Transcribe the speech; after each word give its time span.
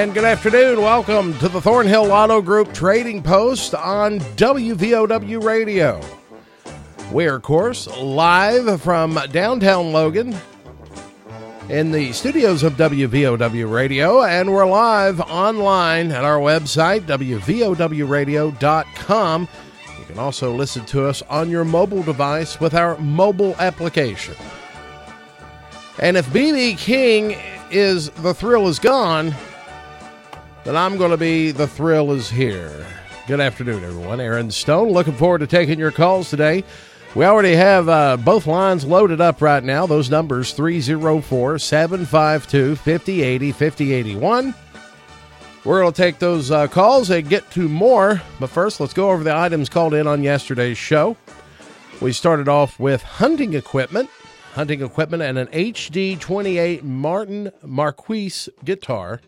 And 0.00 0.14
good 0.14 0.24
afternoon. 0.24 0.80
Welcome 0.80 1.36
to 1.40 1.48
the 1.50 1.60
Thornhill 1.60 2.10
Auto 2.10 2.40
Group 2.40 2.72
Trading 2.72 3.22
Post 3.22 3.74
on 3.74 4.20
WVOW 4.20 5.44
Radio. 5.44 6.00
We're, 7.12 7.36
of 7.36 7.42
course, 7.42 7.86
live 7.98 8.80
from 8.80 9.18
downtown 9.30 9.92
Logan 9.92 10.34
in 11.68 11.92
the 11.92 12.12
studios 12.12 12.62
of 12.62 12.78
WVOW 12.78 13.70
Radio, 13.70 14.22
and 14.22 14.50
we're 14.50 14.64
live 14.64 15.20
online 15.20 16.12
at 16.12 16.24
our 16.24 16.38
website, 16.38 17.00
WVOWradio.com. 17.00 19.48
You 19.98 20.04
can 20.06 20.18
also 20.18 20.54
listen 20.54 20.86
to 20.86 21.04
us 21.04 21.20
on 21.28 21.50
your 21.50 21.66
mobile 21.66 22.02
device 22.02 22.58
with 22.58 22.72
our 22.72 22.96
mobile 22.96 23.54
application. 23.58 24.34
And 25.98 26.16
if 26.16 26.24
BB 26.28 26.78
King 26.78 27.36
is 27.70 28.08
The 28.08 28.32
Thrill 28.32 28.66
Is 28.66 28.78
Gone, 28.78 29.34
then 30.64 30.76
I'm 30.76 30.98
going 30.98 31.10
to 31.10 31.16
be 31.16 31.50
The 31.50 31.66
Thrill 31.66 32.12
Is 32.12 32.28
Here. 32.28 32.86
Good 33.26 33.40
afternoon, 33.40 33.84
everyone. 33.84 34.20
Aaron 34.20 34.50
Stone, 34.50 34.90
looking 34.90 35.14
forward 35.14 35.38
to 35.38 35.46
taking 35.46 35.78
your 35.78 35.90
calls 35.90 36.30
today. 36.30 36.64
We 37.14 37.24
already 37.24 37.54
have 37.54 37.88
uh, 37.88 38.16
both 38.18 38.46
lines 38.46 38.84
loaded 38.84 39.20
up 39.20 39.42
right 39.42 39.64
now. 39.64 39.86
Those 39.86 40.10
numbers 40.10 40.52
304 40.52 41.58
752 41.58 42.76
5080 42.76 43.52
5081. 43.52 44.54
We're 45.64 45.80
going 45.80 45.92
to 45.92 45.96
take 46.02 46.18
those 46.18 46.50
uh, 46.50 46.68
calls 46.68 47.10
and 47.10 47.28
get 47.28 47.50
to 47.52 47.68
more. 47.68 48.22
But 48.38 48.48
first, 48.48 48.80
let's 48.80 48.92
go 48.94 49.10
over 49.10 49.24
the 49.24 49.34
items 49.34 49.68
called 49.68 49.92
in 49.92 50.06
on 50.06 50.22
yesterday's 50.22 50.78
show. 50.78 51.16
We 52.00 52.12
started 52.12 52.48
off 52.48 52.78
with 52.78 53.02
hunting 53.02 53.54
equipment, 53.54 54.08
hunting 54.54 54.82
equipment, 54.82 55.22
and 55.22 55.36
an 55.36 55.48
HD 55.48 56.18
28 56.18 56.84
Martin 56.84 57.50
Marquis 57.62 58.48
guitar. 58.64 59.20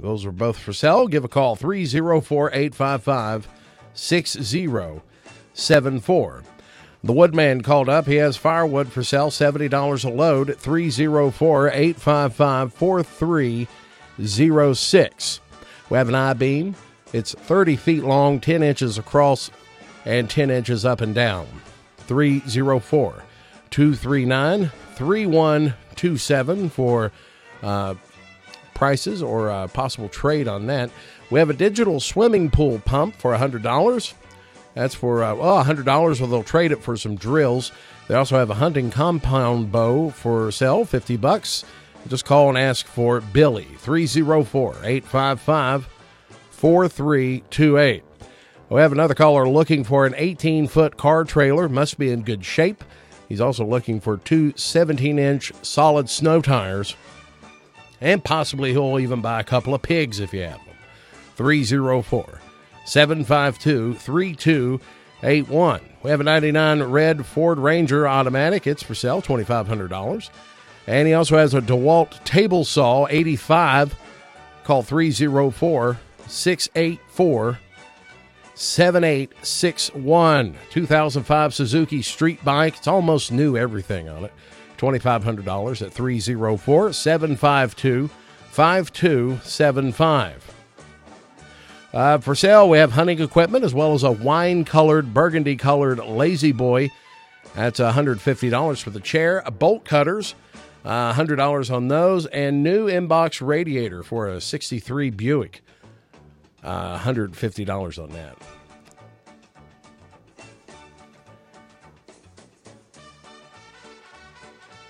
Those 0.00 0.24
are 0.24 0.32
both 0.32 0.58
for 0.58 0.72
sale. 0.72 1.06
Give 1.06 1.24
a 1.24 1.28
call 1.28 1.54
304 1.56 2.50
855 2.52 3.46
6074. 3.94 6.42
The 7.02 7.12
woodman 7.12 7.62
called 7.62 7.88
up. 7.88 8.06
He 8.06 8.16
has 8.16 8.36
firewood 8.36 8.92
for 8.92 9.02
sale, 9.02 9.30
$70 9.30 10.04
a 10.04 10.10
load, 10.10 10.54
304 10.58 11.68
855 11.68 12.74
4306. 12.74 15.40
We 15.88 15.96
have 15.96 16.08
an 16.08 16.14
I 16.14 16.34
beam. 16.34 16.74
It's 17.12 17.34
30 17.34 17.74
feet 17.76 18.04
long, 18.04 18.38
10 18.38 18.62
inches 18.62 18.98
across, 18.98 19.50
and 20.04 20.30
10 20.30 20.50
inches 20.50 20.84
up 20.84 21.00
and 21.00 21.14
down. 21.14 21.46
304 21.98 23.24
239 23.70 24.70
3127 24.94 26.68
for 26.68 27.10
uh, 27.62 27.94
prices 28.80 29.22
or 29.22 29.50
a 29.50 29.68
possible 29.68 30.08
trade 30.08 30.48
on 30.48 30.64
that. 30.64 30.90
We 31.28 31.38
have 31.38 31.50
a 31.50 31.52
digital 31.52 32.00
swimming 32.00 32.50
pool 32.50 32.78
pump 32.78 33.14
for 33.14 33.36
$100. 33.36 34.14
That's 34.72 34.94
for 34.94 35.22
uh, 35.22 35.34
well, 35.34 35.62
$100, 35.62 35.86
or 36.22 36.26
they'll 36.26 36.42
trade 36.42 36.72
it 36.72 36.82
for 36.82 36.96
some 36.96 37.14
drills. 37.14 37.72
They 38.08 38.14
also 38.14 38.38
have 38.38 38.48
a 38.48 38.54
hunting 38.54 38.90
compound 38.90 39.70
bow 39.70 40.08
for 40.08 40.50
sale, 40.50 40.86
50 40.86 41.18
bucks. 41.18 41.62
Just 42.08 42.24
call 42.24 42.48
and 42.48 42.56
ask 42.56 42.86
for 42.86 43.20
Billy, 43.20 43.68
304 43.76 44.76
855 44.82 45.86
4328. 46.50 48.02
We 48.70 48.80
have 48.80 48.92
another 48.92 49.14
caller 49.14 49.46
looking 49.46 49.84
for 49.84 50.06
an 50.06 50.14
18 50.16 50.68
foot 50.68 50.96
car 50.96 51.24
trailer, 51.24 51.68
must 51.68 51.98
be 51.98 52.10
in 52.10 52.22
good 52.22 52.46
shape. 52.46 52.82
He's 53.28 53.42
also 53.42 53.66
looking 53.66 54.00
for 54.00 54.16
two 54.16 54.54
17 54.56 55.18
inch 55.18 55.52
solid 55.60 56.08
snow 56.08 56.40
tires 56.40 56.96
and 58.00 58.24
possibly 58.24 58.72
he'll 58.72 58.98
even 58.98 59.20
buy 59.20 59.40
a 59.40 59.44
couple 59.44 59.74
of 59.74 59.82
pigs 59.82 60.20
if 60.20 60.32
you 60.32 60.42
have 60.42 60.64
them. 60.64 60.74
304 61.36 62.40
752 62.84 63.94
3281. 63.94 65.80
We 66.02 66.10
have 66.10 66.20
a 66.20 66.24
99 66.24 66.82
red 66.84 67.26
Ford 67.26 67.58
Ranger 67.58 68.08
automatic. 68.08 68.66
It's 68.66 68.82
for 68.82 68.94
sale, 68.94 69.22
$2,500. 69.22 70.30
And 70.86 71.06
he 71.06 71.14
also 71.14 71.36
has 71.36 71.54
a 71.54 71.60
DeWalt 71.60 72.24
table 72.24 72.64
saw 72.64 73.06
85. 73.08 73.96
Call 74.64 74.82
304 74.82 75.98
684 76.26 77.58
7861. 78.54 80.56
2005 80.70 81.54
Suzuki 81.54 82.02
Street 82.02 82.44
Bike. 82.44 82.76
It's 82.76 82.88
almost 82.88 83.32
new, 83.32 83.56
everything 83.56 84.08
on 84.08 84.26
it. 84.26 84.32
$2,500 84.80 85.82
at 85.82 85.92
304 85.92 86.92
752 86.92 88.10
5275. 88.50 90.54
Uh, 91.92 92.18
for 92.18 92.34
sale, 92.34 92.68
we 92.68 92.78
have 92.78 92.92
hunting 92.92 93.20
equipment 93.20 93.64
as 93.64 93.74
well 93.74 93.94
as 93.94 94.02
a 94.02 94.10
wine 94.10 94.64
colored, 94.64 95.12
burgundy 95.12 95.56
colored 95.56 95.98
La-Z-Boy. 95.98 96.90
That's 97.54 97.80
$150 97.80 98.82
for 98.82 98.90
the 98.90 99.00
chair. 99.00 99.42
Bolt 99.58 99.84
cutters, 99.84 100.34
uh, 100.84 101.12
$100 101.12 101.74
on 101.74 101.88
those. 101.88 102.26
And 102.26 102.62
new 102.62 102.86
inbox 102.86 103.44
radiator 103.44 104.02
for 104.02 104.28
a 104.28 104.40
63 104.40 105.10
Buick. 105.10 105.62
Uh, 106.62 106.98
$150 106.98 108.02
on 108.02 108.10
that. 108.10 108.36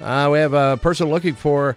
Uh, 0.00 0.28
we 0.32 0.38
have 0.38 0.54
a 0.54 0.76
person 0.78 1.10
looking 1.10 1.34
for 1.34 1.76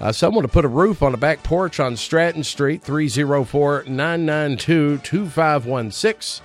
uh, 0.00 0.12
someone 0.12 0.42
to 0.42 0.48
put 0.48 0.64
a 0.64 0.68
roof 0.68 1.02
on 1.02 1.14
a 1.14 1.16
back 1.16 1.42
porch 1.42 1.80
on 1.80 1.96
Stratton 1.96 2.44
Street, 2.44 2.82
304 2.82 3.84
992 3.86 4.98
2516. 4.98 6.44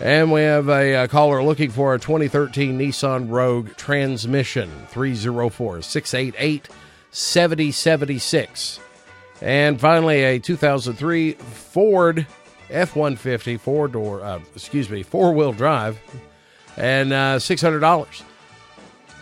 And 0.00 0.32
we 0.32 0.40
have 0.40 0.68
a, 0.68 1.04
a, 1.04 1.08
caller 1.08 1.42
looking 1.42 1.70
for 1.70 1.94
a 1.94 1.98
2013 1.98 2.78
Nissan 2.78 3.30
Rogue 3.30 3.76
transmission, 3.76 4.70
304 4.88 5.82
688 5.82 6.68
7076. 7.10 8.80
And 9.40 9.80
finally, 9.80 10.22
a 10.22 10.38
2003 10.38 11.32
Ford 11.32 12.26
F 12.72 12.96
150 12.96 13.58
four 13.58 13.86
door, 13.86 14.22
uh, 14.22 14.40
excuse 14.54 14.88
me, 14.88 15.02
four 15.02 15.32
wheel 15.34 15.52
drive, 15.52 16.00
and 16.76 17.12
uh, 17.12 17.36
$600. 17.36 18.22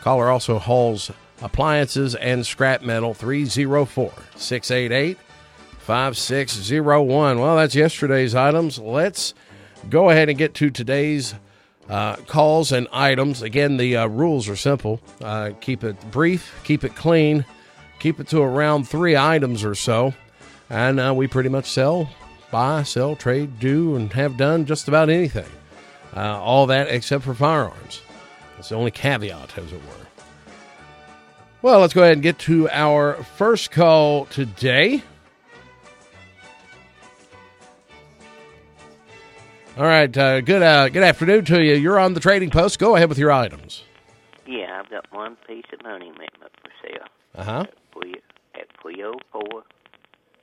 Caller 0.02 0.28
also 0.30 0.58
hauls 0.58 1.10
appliances 1.42 2.14
and 2.14 2.44
scrap 2.46 2.82
metal 2.82 3.14
304 3.14 4.12
688 4.36 5.18
5601. 5.78 7.40
Well, 7.40 7.56
that's 7.56 7.74
yesterday's 7.74 8.34
items. 8.34 8.78
Let's 8.78 9.34
go 9.88 10.10
ahead 10.10 10.28
and 10.28 10.38
get 10.38 10.54
to 10.54 10.70
today's 10.70 11.34
uh, 11.88 12.16
calls 12.16 12.70
and 12.72 12.86
items. 12.92 13.42
Again, 13.42 13.76
the 13.76 13.96
uh, 13.96 14.06
rules 14.06 14.48
are 14.48 14.56
simple 14.56 15.00
uh, 15.22 15.50
keep 15.60 15.82
it 15.82 15.96
brief, 16.10 16.54
keep 16.64 16.84
it 16.84 16.94
clean, 16.94 17.44
keep 17.98 18.20
it 18.20 18.28
to 18.28 18.40
around 18.40 18.88
three 18.88 19.16
items 19.16 19.64
or 19.64 19.74
so. 19.74 20.14
And 20.68 21.00
uh, 21.00 21.12
we 21.14 21.26
pretty 21.26 21.48
much 21.48 21.66
sell, 21.66 22.08
buy, 22.52 22.84
sell, 22.84 23.16
trade, 23.16 23.58
do, 23.58 23.96
and 23.96 24.12
have 24.12 24.36
done 24.36 24.66
just 24.66 24.86
about 24.86 25.10
anything. 25.10 25.50
Uh, 26.16 26.40
all 26.40 26.66
that 26.66 26.88
except 26.88 27.24
for 27.24 27.34
firearms. 27.34 28.02
That's 28.60 28.68
the 28.68 28.74
only 28.74 28.90
caveat, 28.90 29.56
as 29.56 29.72
it 29.72 29.80
were. 29.80 30.06
Well, 31.62 31.80
let's 31.80 31.94
go 31.94 32.02
ahead 32.02 32.12
and 32.12 32.22
get 32.22 32.38
to 32.40 32.68
our 32.68 33.14
first 33.38 33.70
call 33.70 34.26
today. 34.26 35.02
All 39.78 39.84
right, 39.84 40.14
uh, 40.14 40.42
good 40.42 40.62
uh, 40.62 40.90
good 40.90 41.02
afternoon 41.02 41.46
to 41.46 41.64
you. 41.64 41.72
You're 41.72 41.98
on 41.98 42.12
the 42.12 42.20
trading 42.20 42.50
post. 42.50 42.78
Go 42.78 42.96
ahead 42.96 43.08
with 43.08 43.16
your 43.16 43.32
items. 43.32 43.82
Yeah, 44.46 44.78
I've 44.78 44.90
got 44.90 45.10
one 45.10 45.38
piece 45.48 45.64
of 45.72 45.82
money 45.82 46.10
amendment 46.10 46.52
for 46.62 46.70
sale. 46.86 47.06
Uh 47.34 47.44
huh. 47.44 47.64
At 48.54 48.68
304 48.82 49.40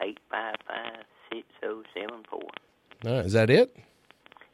855 0.01 1.05
6074. 1.31 2.41
Uh, 3.05 3.09
is 3.19 3.33
that 3.33 3.51
it? 3.51 3.77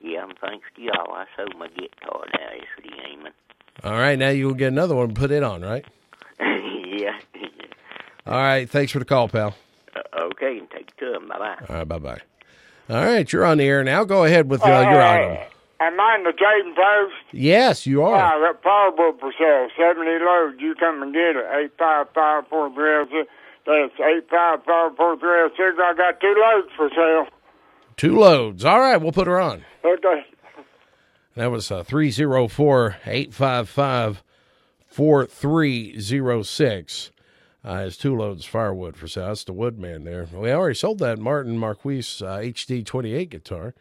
Yeah, 0.01 0.24
I'm 0.24 0.36
thanks 0.42 0.65
to 0.75 0.81
y'all. 0.81 1.13
I 1.13 1.27
sold 1.38 1.56
my 1.57 1.69
guitar 1.69 2.25
now 2.33 2.50
yesterday 2.60 3.13
evening. 3.13 3.31
All 3.84 3.94
right, 3.94 4.18
now 4.20 4.30
you'll 4.30 4.54
get 4.54 4.68
another 4.68 4.96
one 4.96 5.14
put 5.14 5.31
it 5.31 5.44
on, 5.44 5.62
right? 5.62 5.86
yeah. 6.40 7.18
All 8.25 8.34
right, 8.34 8.70
thanks 8.70 8.92
for 8.92 9.00
the 9.00 9.06
call, 9.06 9.28
pal. 9.28 9.56
Uh, 9.96 10.24
okay, 10.24 10.62
take 10.74 10.96
care. 10.98 11.20
Bye 11.20 11.38
bye. 11.38 11.56
All 11.70 11.75
right, 11.78 11.88
bye 11.88 12.00
bye. 12.00 12.20
All 12.90 13.04
right, 13.04 13.31
you're 13.31 13.46
on 13.46 13.58
the 13.58 13.66
air 13.66 13.84
now. 13.84 14.04
Go 14.04 14.24
ahead 14.25 14.50
with 14.50 14.62
uh, 14.64 14.68
your 14.68 15.02
item. 15.02 15.38
Am 15.80 16.00
I 16.00 16.16
in 16.18 16.24
the 16.24 16.31
trading 16.31 16.75
post? 16.75 17.14
Yes, 17.34 17.86
you 17.86 18.04
are. 18.04 18.16
Yeah, 18.16 18.40
that 18.40 18.62
powerboat 18.62 19.20
for 19.20 19.34
sale, 19.38 19.68
70 19.78 20.10
loads. 20.24 20.56
You 20.60 20.75
come 20.75 21.02
and 21.04 21.14
get 21.14 21.36
it. 21.36 21.46
855 21.75 22.46
That's 23.66 23.92
855 24.00 24.70
I 25.80 25.94
got 25.98 26.22
two 26.22 26.36
loads 26.38 26.70
for 26.78 26.90
sale. 26.96 27.28
Two 27.98 28.18
loads. 28.18 28.64
All 28.64 28.80
right, 28.80 28.98
we'll 28.98 29.12
put 29.12 29.28
her 29.28 29.40
on. 29.40 29.66
Okay. 29.84 30.25
That 31.36 31.52
was 31.52 31.72
uh, 31.72 31.84
304 31.84 32.98
855 33.06 34.24
4306. 34.88 37.12
Uh, 37.66 37.76
has 37.76 37.96
two 37.96 38.14
loads 38.16 38.44
of 38.44 38.52
firewood 38.52 38.98
for 38.98 39.08
sale. 39.08 39.28
That's 39.28 39.46
the 39.46 39.54
woodman 39.54 40.04
there. 40.04 40.28
We 40.32 40.52
already 40.52 40.76
sold 40.76 41.00
that 41.00 41.18
Martin 41.18 41.58
Marquis 41.58 42.00
uh, 42.22 42.38
HD 42.38 42.86
28 42.86 43.30
guitar. 43.30 43.74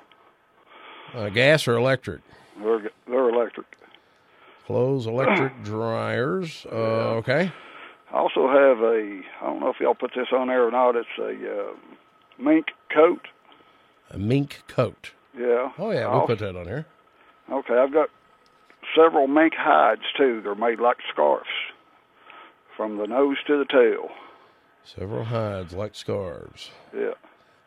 Uh, 1.14 1.30
gas 1.30 1.66
or 1.68 1.78
electric? 1.78 2.22
They're 2.62 2.92
they're 3.08 3.30
electric. 3.30 3.68
Clothes, 4.66 5.08
electric 5.08 5.64
dryers. 5.64 6.66
Uh, 6.70 7.16
okay. 7.22 7.52
I 8.12 8.18
also 8.18 8.48
have 8.48 8.80
a 8.80 9.22
I 9.42 9.46
don't 9.46 9.60
know 9.62 9.70
if 9.70 9.80
y'all 9.80 9.94
put 9.96 10.12
this 10.16 10.28
on 10.34 10.48
there 10.48 10.68
or 10.68 10.72
not. 10.72 10.96
It's 10.96 11.08
a 11.20 11.30
uh, 11.70 11.74
mink 12.38 12.68
coat. 12.94 13.28
A 14.12 14.18
mink 14.18 14.64
coat. 14.68 15.12
Yeah. 15.38 15.72
Oh, 15.78 15.92
yeah. 15.92 16.08
We'll 16.10 16.20
I'll- 16.22 16.28
put 16.28 16.40
that 16.40 16.56
on 16.56 16.66
there. 16.66 16.86
Okay, 17.52 17.74
I've 17.76 17.92
got 17.94 18.10
several 18.96 19.28
mink 19.28 19.54
hides 19.56 20.04
too. 20.18 20.42
They're 20.44 20.56
made 20.56 20.80
like 20.80 20.98
scarves, 21.12 21.48
from 22.78 22.98
the 22.98 23.06
nose 23.06 23.38
to 23.48 23.58
the 23.58 23.66
tail. 23.66 24.10
Several 24.84 25.26
hides 25.26 25.74
like 25.74 25.94
scarves. 25.96 26.72
Yeah. 26.96 27.14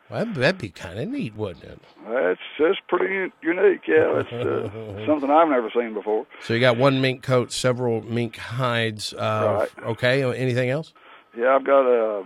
Well, 0.09 0.25
that'd, 0.25 0.57
be 0.57 0.69
kind 0.69 0.99
of 0.99 1.09
neat, 1.09 1.35
wouldn't 1.35 1.65
it? 1.65 1.81
That's 2.07 2.39
that's 2.57 2.79
pretty 2.87 3.31
unique. 3.41 3.81
Yeah, 3.87 4.21
it's 4.21 4.31
uh, 4.31 5.05
something 5.05 5.29
I've 5.29 5.49
never 5.49 5.69
seen 5.75 5.93
before. 5.93 6.25
So 6.41 6.53
you 6.53 6.61
got 6.61 6.77
one 6.77 7.01
mink 7.01 7.23
coat, 7.23 7.51
several 7.51 8.01
mink 8.01 8.37
hides. 8.37 9.13
Uh, 9.13 9.67
Right. 9.77 9.85
Okay. 9.89 10.23
Anything 10.23 10.69
else? 10.69 10.93
Yeah, 11.37 11.55
I've 11.55 11.65
got 11.65 11.85
a 11.85 12.23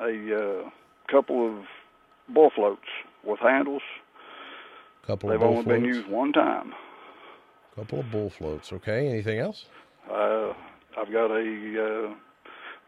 a 0.00 0.64
uh, 0.64 0.70
couple 1.10 1.46
of 1.48 1.64
bull 2.28 2.50
floats 2.54 2.82
with 3.24 3.40
handles. 3.40 3.82
couple 5.06 5.30
They've 5.30 5.40
of 5.40 5.48
bull 5.48 5.58
only 5.58 5.74
been 5.74 5.84
used 5.84 6.08
one 6.08 6.32
time. 6.32 6.74
couple 7.74 8.00
of 8.00 8.10
bull 8.10 8.28
floats. 8.30 8.70
Okay. 8.72 9.08
Anything 9.08 9.38
else? 9.38 9.64
Uh, 10.10 10.52
I've 10.98 11.10
got 11.10 11.30
a 11.30 11.40
uh, 12.10 12.14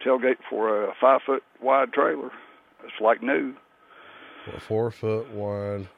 tailgate 0.05 0.37
for 0.51 0.85
a 0.85 0.93
five 1.01 1.21
foot 1.25 1.43
wide 1.63 1.93
trailer. 1.95 2.31
It's 2.85 3.01
like 3.01 3.23
new. 3.23 3.55
A 4.55 4.61
four 4.61 4.91
foot 4.91 5.31
wide 5.31 5.89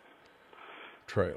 trailer. 1.07 1.37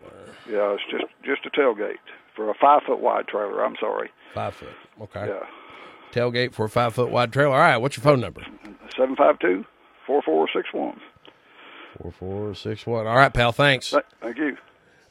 Yeah, 0.50 0.74
it's 0.74 0.84
just 0.90 1.06
just 1.24 1.46
a 1.46 1.50
tailgate 1.50 1.98
for 2.36 2.50
a 2.50 2.54
five 2.54 2.82
foot 2.88 3.00
wide 3.00 3.28
trailer. 3.28 3.64
I'm 3.64 3.76
sorry. 3.80 4.10
Five 4.34 4.56
foot. 4.56 4.70
Okay. 5.02 5.28
Yeah, 5.28 5.46
Tailgate 6.12 6.54
for 6.54 6.66
a 6.66 6.70
five 6.70 6.94
foot 6.94 7.10
wide 7.10 7.34
trailer. 7.34 7.54
All 7.54 7.60
right. 7.60 7.78
What's 7.78 7.98
your 7.98 8.04
phone 8.04 8.22
number? 8.22 8.42
seven 8.96 9.16
five 9.16 9.40
two 9.40 9.66
four 10.06 10.22
four 10.22 10.48
six 10.54 10.68
one. 10.74 11.00
Four 11.98 12.12
four 12.12 12.56
six 12.56 12.86
one. 12.86 13.08
All 13.08 13.16
right, 13.16 13.34
pal. 13.34 13.52
Thanks. 13.52 13.94
Thank 14.22 14.38
you. 14.38 14.58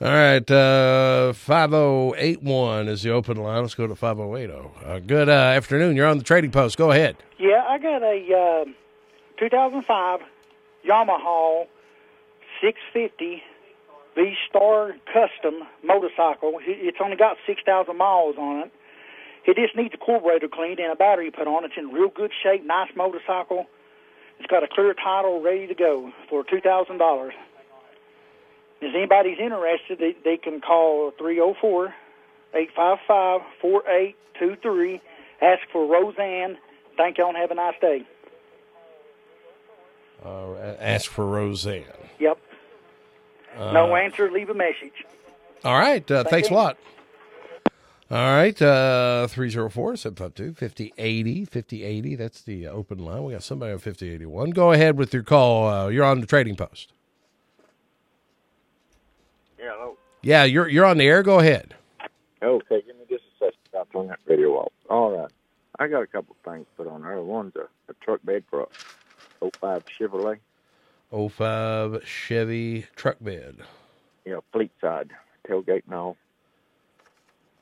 All 0.02 0.08
right, 0.08 0.50
uh, 0.50 1.34
5081 1.34 2.88
is 2.88 3.02
the 3.02 3.10
open 3.10 3.36
line. 3.36 3.60
Let's 3.60 3.74
go 3.74 3.86
to 3.86 3.94
5080. 3.94 4.70
Uh, 4.82 4.98
good 5.00 5.28
uh, 5.28 5.32
afternoon. 5.32 5.94
You're 5.94 6.06
on 6.06 6.16
the 6.16 6.24
trading 6.24 6.50
post. 6.50 6.78
Go 6.78 6.90
ahead. 6.90 7.18
Yeah, 7.38 7.64
I 7.68 7.76
got 7.76 8.02
a 8.02 8.64
uh, 8.64 8.70
2005 9.38 10.20
Yamaha 10.88 11.66
650 12.60 13.42
V 14.14 14.34
Star 14.48 14.92
Custom 15.06 15.66
motorcycle. 15.84 16.58
It's 16.60 16.98
only 17.02 17.16
got 17.16 17.36
6,000 17.46 17.96
miles 17.96 18.36
on 18.38 18.66
it. 18.66 18.72
It 19.46 19.56
just 19.56 19.76
needs 19.76 19.94
a 19.94 20.04
carburetor 20.04 20.48
cleaned 20.48 20.80
and 20.80 20.92
a 20.92 20.96
battery 20.96 21.30
put 21.30 21.46
on. 21.46 21.64
It's 21.64 21.74
in 21.76 21.88
real 21.88 22.08
good 22.08 22.32
shape, 22.42 22.64
nice 22.64 22.90
motorcycle. 22.94 23.66
It's 24.38 24.46
got 24.46 24.62
a 24.62 24.68
clear 24.68 24.94
title 24.94 25.40
ready 25.40 25.66
to 25.66 25.74
go 25.74 26.12
for 26.28 26.44
$2,000. 26.44 27.30
If 28.80 28.94
anybody's 28.94 29.38
interested, 29.38 29.98
they, 29.98 30.16
they 30.24 30.36
can 30.36 30.60
call 30.60 31.12
304 31.18 31.94
855 32.54 33.40
4823. 33.60 35.00
Ask 35.42 35.60
for 35.72 35.86
Roseanne. 35.86 36.58
Thank 36.96 37.18
y'all 37.18 37.28
and 37.28 37.36
have 37.36 37.50
a 37.50 37.54
nice 37.54 37.74
day. 37.80 38.06
Uh, 40.24 40.54
ask 40.78 41.10
for 41.10 41.26
Roseanne. 41.26 41.84
Yep. 42.18 42.38
No 43.58 43.94
answer, 43.96 44.30
leave 44.30 44.50
a 44.50 44.54
message. 44.54 45.04
All 45.64 45.78
right. 45.78 46.08
Uh, 46.10 46.22
Thank 46.22 46.30
thanks 46.30 46.50
a 46.50 46.54
lot. 46.54 46.78
All 48.10 48.18
right. 48.18 48.60
Uh, 48.60 49.26
304 49.28 49.96
752 49.96 50.54
5080. 50.54 51.44
5080. 51.44 52.14
That's 52.16 52.42
the 52.42 52.66
open 52.66 52.98
line. 52.98 53.24
We 53.24 53.32
got 53.34 53.42
somebody 53.42 53.72
on 53.72 53.78
5081. 53.78 54.50
Go 54.50 54.72
ahead 54.72 54.96
with 54.96 55.14
your 55.14 55.22
call. 55.22 55.68
Uh, 55.68 55.88
you're 55.88 56.04
on 56.04 56.20
the 56.20 56.26
trading 56.26 56.56
post. 56.56 56.92
Yeah, 59.58 59.72
hello. 59.76 59.96
Yeah, 60.22 60.44
you're, 60.44 60.68
you're 60.68 60.86
on 60.86 60.98
the 60.98 61.06
air. 61.06 61.22
Go 61.22 61.38
ahead. 61.38 61.74
Okay, 62.42 62.82
give 62.86 62.96
me 62.96 63.04
just 63.08 63.24
a 63.40 63.44
second. 63.44 63.58
I'll 63.76 63.84
turn 63.86 64.08
that 64.08 64.20
video 64.26 64.52
off. 64.54 64.72
All 64.88 65.16
right. 65.16 65.30
I 65.78 65.86
got 65.88 66.02
a 66.02 66.06
couple 66.06 66.36
of 66.44 66.52
things 66.52 66.66
put 66.76 66.86
on 66.86 67.02
there. 67.02 67.20
One's 67.22 67.54
a, 67.56 67.68
a 67.90 67.94
truck 68.02 68.20
bed 68.24 68.44
for 68.50 68.62
a 69.42 69.50
05 69.60 69.84
Chevrolet, 69.98 70.38
05 71.12 72.04
Chevy 72.04 72.86
truck 72.96 73.16
bed. 73.20 73.56
Yeah, 74.24 74.40
fleet 74.52 74.70
side, 74.80 75.10
tailgate 75.48 75.82
and 75.86 75.94
all. 75.94 76.16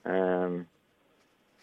And 0.04 0.66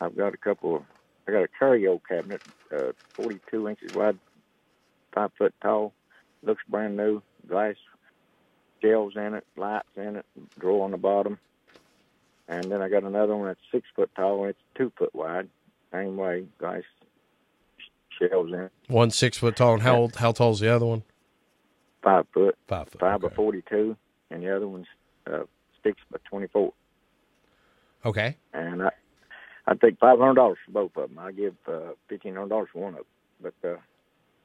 I've 0.01 0.15
got 0.15 0.33
a 0.33 0.37
couple 0.37 0.77
of, 0.77 0.83
I 1.27 1.31
got 1.31 1.43
a 1.43 1.47
curio 1.47 2.01
cabinet, 2.07 2.41
uh, 2.75 2.91
42 3.13 3.69
inches 3.69 3.93
wide, 3.93 4.17
5 5.13 5.31
foot 5.37 5.53
tall, 5.61 5.93
looks 6.43 6.63
brand 6.67 6.97
new, 6.97 7.21
glass 7.47 7.75
shelves 8.81 9.15
in 9.15 9.33
it, 9.33 9.45
lights 9.55 9.87
in 9.95 10.17
it, 10.17 10.25
drawer 10.59 10.85
on 10.85 10.91
the 10.91 10.97
bottom. 10.97 11.39
And 12.47 12.71
then 12.71 12.81
I 12.81 12.89
got 12.89 13.03
another 13.03 13.35
one 13.35 13.47
that's 13.47 13.59
6 13.71 13.87
foot 13.95 14.09
tall, 14.15 14.41
and 14.41 14.49
it's 14.51 14.59
2 14.75 14.91
foot 14.97 15.13
wide, 15.15 15.49
same 15.91 16.17
way, 16.17 16.45
glass 16.59 16.83
shelves 18.19 18.53
in 18.53 18.59
it, 18.59 18.71
One 18.87 19.11
six 19.11 19.37
foot 19.37 19.55
tall. 19.55 19.73
And 19.73 19.81
how 19.83 19.97
old, 19.97 20.15
how 20.15 20.31
tall 20.31 20.51
is 20.51 20.59
the 20.59 20.73
other 20.73 20.85
one? 20.85 21.03
5 22.05 22.27
foot. 22.33 22.57
Five 22.69 22.87
foot. 22.87 23.01
five 23.01 23.21
by 23.21 23.29
forty-two, 23.29 23.97
and 24.29 24.43
the 24.43 24.55
other 24.55 24.67
one's 24.67 24.87
uh, 25.27 25.43
six 25.83 25.99
by 26.11 26.19
twenty-four. 26.29 26.71
Okay. 28.05 28.37
And 28.53 28.83
I, 28.83 28.91
I 29.67 29.73
take 29.73 29.97
five 29.99 30.19
hundred 30.19 30.35
dollars 30.35 30.59
for 30.65 30.71
both 30.71 30.91
of 30.95 31.09
them. 31.09 31.19
I 31.19 31.31
give 31.31 31.55
uh, 31.67 31.93
fifteen 32.07 32.35
hundred 32.35 32.49
dollars 32.49 32.69
for 32.71 32.83
one 32.83 32.93
of 32.93 32.99
them, 33.41 33.51
but 33.61 33.69
uh, 33.69 33.77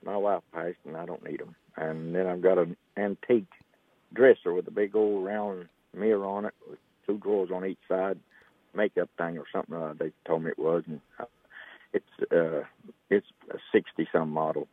my 0.05 0.17
wife 0.17 0.43
passed, 0.53 0.79
and 0.87 0.97
I 0.97 1.05
don't 1.05 1.23
need 1.23 1.41
them. 1.41 1.55
And 1.77 2.15
then 2.15 2.27
I've 2.27 2.43
got 2.43 2.59
an 2.59 2.77
antique 2.97 3.53
dresser 4.15 4.55
with 4.55 4.67
a 4.67 4.73
big 4.73 4.97
old 4.97 5.25
round 5.25 5.69
mirror 5.95 6.25
on 6.25 6.47
it, 6.47 6.55
with 6.69 6.79
two 7.07 7.19
drawers 7.19 7.51
on 7.53 7.67
each 7.67 7.79
side, 7.87 8.19
makeup 8.75 9.11
thing 9.19 9.37
or 9.37 9.45
something. 9.53 9.75
Uh, 9.75 9.93
they 9.99 10.13
told 10.27 10.45
me 10.45 10.51
it 10.51 10.59
was, 10.59 10.83
and 10.87 11.01
uh, 11.19 11.25
it's 11.93 12.33
uh, 12.33 12.65
it's 13.11 13.27
a 13.51 13.59
sixty 13.71 14.09
some 14.11 14.31
model 14.31 14.67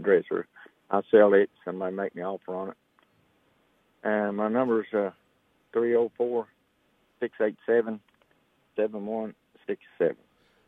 dresser. 0.00 0.48
I 0.92 1.00
sell 1.10 1.34
it. 1.34 1.50
Somebody 1.64 1.96
make 1.96 2.14
me 2.14 2.22
offer 2.22 2.54
on 2.54 2.68
it. 2.70 2.76
And 4.04 4.36
my 4.36 4.48
number's 4.48 4.86
uh, 4.92 5.10
304 5.72 6.46
687 7.20 8.00
71 8.76 9.34
six 9.66 9.80
seven. 9.98 10.16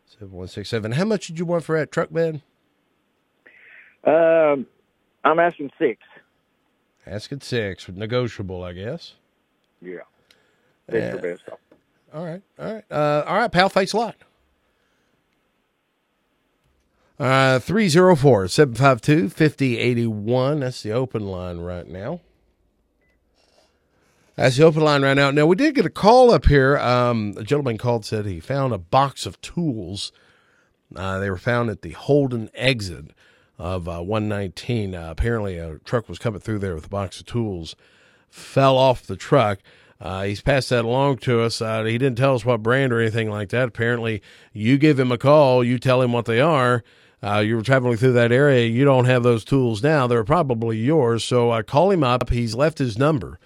Seven 0.07 0.33
one 0.33 0.47
six 0.49 0.69
seven. 0.69 0.93
How 0.93 1.05
much 1.05 1.27
did 1.27 1.39
you 1.39 1.45
want 1.47 1.65
for 1.65 1.79
that 1.79 1.91
truck 1.91 2.13
bed? 2.13 2.43
Um, 4.05 4.67
I'm 5.25 5.39
asking 5.41 5.71
six. 5.79 6.01
Asking 7.07 7.41
six, 7.41 7.89
negotiable, 7.89 8.63
I 8.63 8.73
guess. 8.73 9.15
Yeah. 9.81 9.99
That's 10.87 11.03
Yeah. 11.03 11.13
your 11.13 11.37
best 11.37 11.43
offer. 11.51 11.61
All 12.13 12.25
right, 12.25 12.43
all 12.59 12.73
right, 12.75 12.85
uh, 12.91 13.25
all 13.27 13.37
right, 13.37 13.51
pal. 13.51 13.69
Thanks 13.69 13.93
a 13.93 13.97
lot. 13.97 14.15
Uh, 17.19 17.61
304 17.61 18.49
752 18.49 19.29
5081. 19.29 20.61
That's 20.61 20.83
the 20.83 20.93
open 20.93 21.27
line 21.27 21.59
right 21.59 21.87
now. 21.87 22.21
That's 24.35 24.57
the 24.57 24.65
open 24.65 24.83
line 24.83 25.03
right 25.03 25.15
now. 25.15 25.31
Now, 25.31 25.47
we 25.47 25.55
did 25.55 25.77
get 25.77 25.87
a 25.87 25.91
call 25.91 26.33
up 26.33 26.47
here. 26.47 26.77
Um, 26.79 27.35
a 27.37 27.45
gentleman 27.45 27.79
called, 27.79 28.05
said 28.05 28.27
he 28.27 28.41
found 28.41 28.73
a 28.73 28.79
box 28.79 29.27
of 29.27 29.41
tools. 29.41 30.11
Uh, 30.95 31.19
they 31.21 31.31
were 31.31 31.37
found 31.37 31.71
at 31.71 31.83
the 31.83 31.93
Holden 31.93 32.51
exit 32.53 33.13
of 33.59 33.89
uh, 33.89 34.01
119. 34.01 34.97
Uh, 34.97 35.11
apparently, 35.11 35.57
a 35.59 35.79
truck 35.85 36.09
was 36.09 36.19
coming 36.19 36.41
through 36.41 36.59
there 36.59 36.75
with 36.75 36.87
a 36.87 36.91
box 36.91 37.21
of 37.21 37.27
tools, 37.27 37.77
fell 38.29 38.77
off 38.77 39.07
the 39.07 39.17
truck. 39.17 39.61
Uh, 40.01 40.25
he's 40.25 40.41
passed 40.41 40.71
that 40.71 40.85
along 40.85 41.19
to 41.19 41.41
us. 41.41 41.63
Uh, 41.63 41.85
he 41.85 41.97
didn't 41.97 42.19
tell 42.19 42.35
us 42.35 42.45
what 42.45 42.63
brand 42.63 42.93
or 42.93 43.01
anything 43.01 43.31
like 43.31 43.51
that. 43.51 43.69
Apparently, 43.69 44.21
you 44.53 44.79
give 44.79 44.99
him 44.99 45.13
a 45.13 45.19
call, 45.19 45.63
you 45.63 45.79
tell 45.79 46.03
him 46.03 46.13
what 46.13 46.25
they 46.25 46.41
are. 46.41 46.83
Uh, 47.25 47.41
you 47.41 47.57
were 47.57 47.63
traveling 47.63 47.97
through 47.97 48.13
that 48.13 48.33
area. 48.33 48.67
You 48.67 48.85
don't 48.85 49.07
have 49.07 49.23
those 49.23 49.45
tools 49.45 49.83
now. 49.83 50.07
They're 50.07 50.25
probably 50.25 50.77
yours. 50.77 51.25
So 51.25 51.51
uh, 51.51 51.63
call 51.63 51.91
him 51.91 52.05
up. 52.05 52.29
He's 52.29 52.55
left 52.55 52.79
his 52.79 52.99
number 52.99 53.39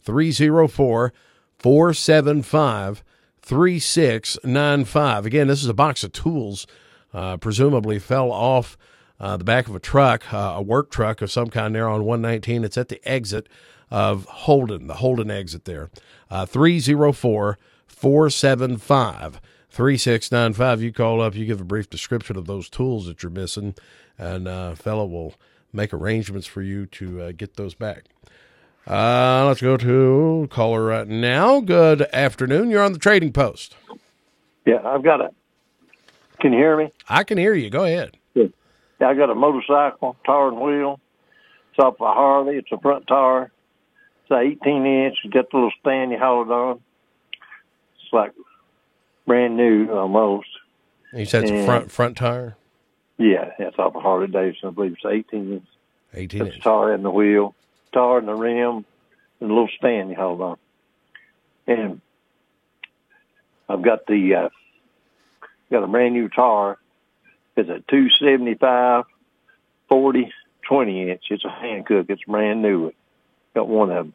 304 0.00 1.12
475 1.58 3.04
3695. 3.42 5.26
Again, 5.26 5.48
this 5.48 5.62
is 5.62 5.68
a 5.68 5.74
box 5.74 6.02
of 6.02 6.12
tools, 6.12 6.66
uh, 7.12 7.36
presumably 7.36 7.98
fell 7.98 8.32
off 8.32 8.78
uh, 9.20 9.36
the 9.36 9.44
back 9.44 9.68
of 9.68 9.74
a 9.74 9.80
truck, 9.80 10.32
uh, 10.32 10.54
a 10.56 10.62
work 10.62 10.90
truck 10.90 11.20
of 11.20 11.30
some 11.30 11.48
kind 11.48 11.74
there 11.74 11.88
on 11.88 12.04
119. 12.04 12.64
It's 12.64 12.78
at 12.78 12.88
the 12.88 13.06
exit 13.06 13.48
of 13.90 14.24
Holden, 14.24 14.86
the 14.86 14.94
Holden 14.94 15.30
exit 15.30 15.66
there. 15.66 15.90
Uh, 16.30 16.46
304 16.46 17.58
475 17.86 19.40
3695. 19.76 20.82
You 20.82 20.90
call 20.90 21.20
up, 21.20 21.34
you 21.34 21.44
give 21.44 21.60
a 21.60 21.64
brief 21.64 21.90
description 21.90 22.36
of 22.36 22.46
those 22.46 22.70
tools 22.70 23.04
that 23.06 23.22
you're 23.22 23.28
missing, 23.28 23.74
and 24.16 24.48
uh, 24.48 24.74
fellow 24.74 25.04
will 25.04 25.34
make 25.70 25.92
arrangements 25.92 26.46
for 26.46 26.62
you 26.62 26.86
to 26.86 27.20
uh, 27.20 27.32
get 27.36 27.56
those 27.56 27.74
back. 27.74 28.06
Uh, 28.86 29.44
let's 29.46 29.60
go 29.60 29.76
to 29.76 30.48
caller 30.50 30.82
right 30.82 31.06
now. 31.06 31.60
Good 31.60 32.08
afternoon. 32.14 32.70
You're 32.70 32.82
on 32.82 32.94
the 32.94 32.98
trading 32.98 33.34
post. 33.34 33.76
Yeah, 34.64 34.80
I've 34.82 35.04
got 35.04 35.20
a. 35.20 35.28
Can 36.40 36.54
you 36.54 36.58
hear 36.58 36.78
me? 36.78 36.90
I 37.06 37.22
can 37.22 37.36
hear 37.36 37.52
you. 37.52 37.68
Go 37.68 37.84
ahead. 37.84 38.16
Yeah, 38.34 39.08
I 39.08 39.14
got 39.14 39.28
a 39.28 39.34
motorcycle, 39.34 40.16
tire 40.24 40.48
and 40.48 40.58
wheel. 40.58 41.00
It's 41.72 41.84
off 41.84 42.00
a 42.00 42.04
Harley. 42.04 42.56
It's 42.56 42.72
a 42.72 42.78
front 42.80 43.06
tire. 43.06 43.52
It's 44.22 44.30
a 44.30 44.38
18 44.38 44.86
inch. 44.86 45.18
You 45.22 45.30
got 45.30 45.50
the 45.50 45.58
little 45.58 45.72
stand 45.80 46.12
you 46.12 46.18
hold 46.18 46.50
on. 46.50 46.80
It's 48.00 48.12
like 48.12 48.32
brand 49.26 49.56
new 49.56 49.90
almost. 49.90 50.48
You 51.12 51.24
said 51.24 51.44
it's 51.44 51.52
a 51.52 51.64
front 51.64 51.90
front 51.90 52.16
tire, 52.16 52.56
Yeah, 53.18 53.50
it's 53.58 53.78
off 53.78 53.94
a 53.94 54.00
Harley 54.00 54.26
Davidson. 54.26 54.68
I 54.68 54.72
believe 54.72 54.92
it's 54.92 55.04
18 55.04 55.52
inch. 55.52 55.64
18 56.14 56.46
inch. 56.46 56.60
tire 56.62 56.92
and 56.92 57.04
the 57.04 57.10
wheel, 57.10 57.54
tire 57.92 58.18
and 58.18 58.28
the 58.28 58.34
rim, 58.34 58.84
and 59.40 59.50
a 59.50 59.54
little 59.54 59.68
stand 59.78 60.10
you 60.10 60.16
hold 60.16 60.40
on. 60.40 60.56
And 61.66 62.00
I've 63.68 63.82
got 63.82 64.06
the 64.06 64.34
uh, 64.34 64.48
got 65.70 65.82
a 65.82 65.86
brand 65.86 66.14
new 66.14 66.28
tire. 66.28 66.76
It's 67.56 67.68
a 67.68 67.82
275 67.88 69.04
40 69.88 70.32
20 70.68 71.10
inch. 71.10 71.22
It's 71.30 71.44
a 71.44 71.48
Hankook. 71.48 72.10
It's 72.10 72.22
brand 72.24 72.62
new. 72.62 72.92
Got 73.54 73.68
one 73.68 73.90
of 73.90 74.06
them. 74.06 74.14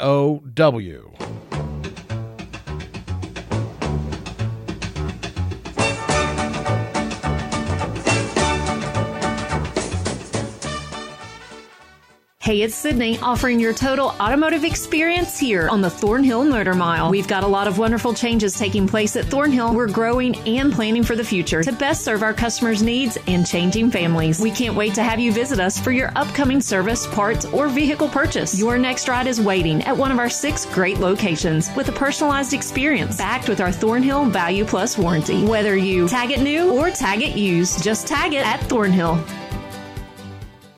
Hey, 12.46 12.62
it's 12.62 12.76
Sydney 12.76 13.18
offering 13.22 13.60
your 13.60 13.74
total 13.74 14.10
automotive 14.20 14.66
experience 14.66 15.40
here 15.40 15.68
on 15.68 15.82
the 15.82 15.90
Thornhill 15.90 16.46
Motor 16.46 16.76
Mile. 16.76 17.10
We've 17.10 17.28
got 17.28 17.44
a 17.44 17.48
lot 17.48 17.68
of 17.68 17.80
wonderful 17.80 18.14
changes 18.14 18.54
taking 18.54 18.88
place 18.88 19.16
at 19.16 19.26
Thornhill. 19.26 19.74
We're 19.74 19.88
growing 19.88 20.36
and 20.48 20.72
planning 20.72 21.02
for 21.02 21.16
the 21.16 21.24
future 21.24 21.64
to 21.64 21.72
best 21.72 22.06
serve 22.06 22.22
our 22.22 22.36
customers' 22.36 22.84
needs 22.84 23.18
and 23.26 23.48
changing 23.48 23.90
families. 23.90 24.40
We 24.40 24.52
can't 24.52 24.76
wait 24.76 24.94
to 24.94 25.02
have 25.02 25.20
you 25.20 25.32
visit 25.32 25.60
us 25.60 25.80
for 25.80 25.90
your 25.90 26.12
upcoming 26.16 26.62
service, 26.62 27.08
parts, 27.08 27.46
or 27.46 27.68
vehicle 27.68 28.10
purchase. 28.10 28.60
Your 28.60 28.78
next 28.78 29.08
ride 29.08 29.26
is 29.26 29.42
waiting 29.42 29.82
at 29.82 29.98
one 29.98 30.12
of 30.12 30.20
our 30.20 30.30
six 30.30 30.68
great 30.68 31.00
locations 31.00 31.76
with 31.76 31.90
a 31.90 31.94
personalized 31.94 32.54
experience 32.54 33.18
backed 33.18 33.50
with 33.50 33.60
our 33.60 33.72
Thornhill 33.72 34.26
Value 34.26 34.66
Plus 34.66 35.00
warranty. 35.00 35.44
Whether 35.44 35.76
you 35.78 36.08
tag 36.08 36.30
it 36.30 36.42
new 36.42 36.74
or 36.74 36.92
tag 36.92 37.24
it 37.24 37.36
used, 37.36 37.82
just 37.84 38.06
tag 38.06 38.36
it 38.36 38.46
at 38.46 38.60
Thornhill. 38.60 39.20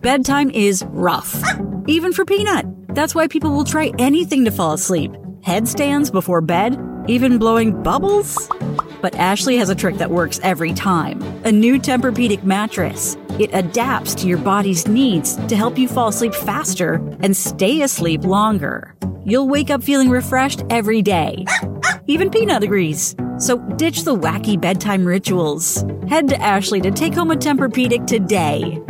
Bedtime 0.00 0.50
is 0.50 0.84
rough, 0.88 1.42
even 1.86 2.12
for 2.12 2.24
Peanut. 2.24 2.66
That's 2.94 3.14
why 3.14 3.26
people 3.26 3.50
will 3.52 3.64
try 3.64 3.92
anything 3.98 4.44
to 4.44 4.50
fall 4.50 4.72
asleep 4.72 5.10
headstands 5.44 6.10
before 6.10 6.40
bed, 6.40 6.78
even 7.06 7.38
blowing 7.38 7.82
bubbles. 7.82 8.48
But 9.02 9.14
Ashley 9.14 9.58
has 9.58 9.68
a 9.68 9.74
trick 9.74 9.96
that 9.96 10.10
works 10.10 10.40
every 10.42 10.72
time 10.72 11.22
a 11.44 11.52
new 11.52 11.78
Tempur-Pedic 11.78 12.44
mattress. 12.44 13.16
It 13.38 13.50
adapts 13.52 14.14
to 14.16 14.26
your 14.26 14.38
body's 14.38 14.88
needs 14.88 15.36
to 15.48 15.56
help 15.56 15.76
you 15.76 15.86
fall 15.88 16.08
asleep 16.08 16.34
faster 16.34 16.94
and 17.20 17.36
stay 17.36 17.82
asleep 17.82 18.24
longer. 18.24 18.94
You'll 19.26 19.48
wake 19.48 19.70
up 19.70 19.82
feeling 19.82 20.08
refreshed 20.08 20.62
every 20.70 21.02
day. 21.02 21.44
Even 22.06 22.30
Peanut 22.30 22.62
agrees. 22.62 23.14
So 23.38 23.58
ditch 23.76 24.04
the 24.04 24.16
wacky 24.16 24.58
bedtime 24.58 25.04
rituals. 25.04 25.84
Head 26.08 26.28
to 26.28 26.40
Ashley 26.40 26.80
to 26.82 26.90
take 26.90 27.14
home 27.14 27.30
a 27.30 27.36
Tempur-Pedic 27.36 28.06
today. 28.06 28.80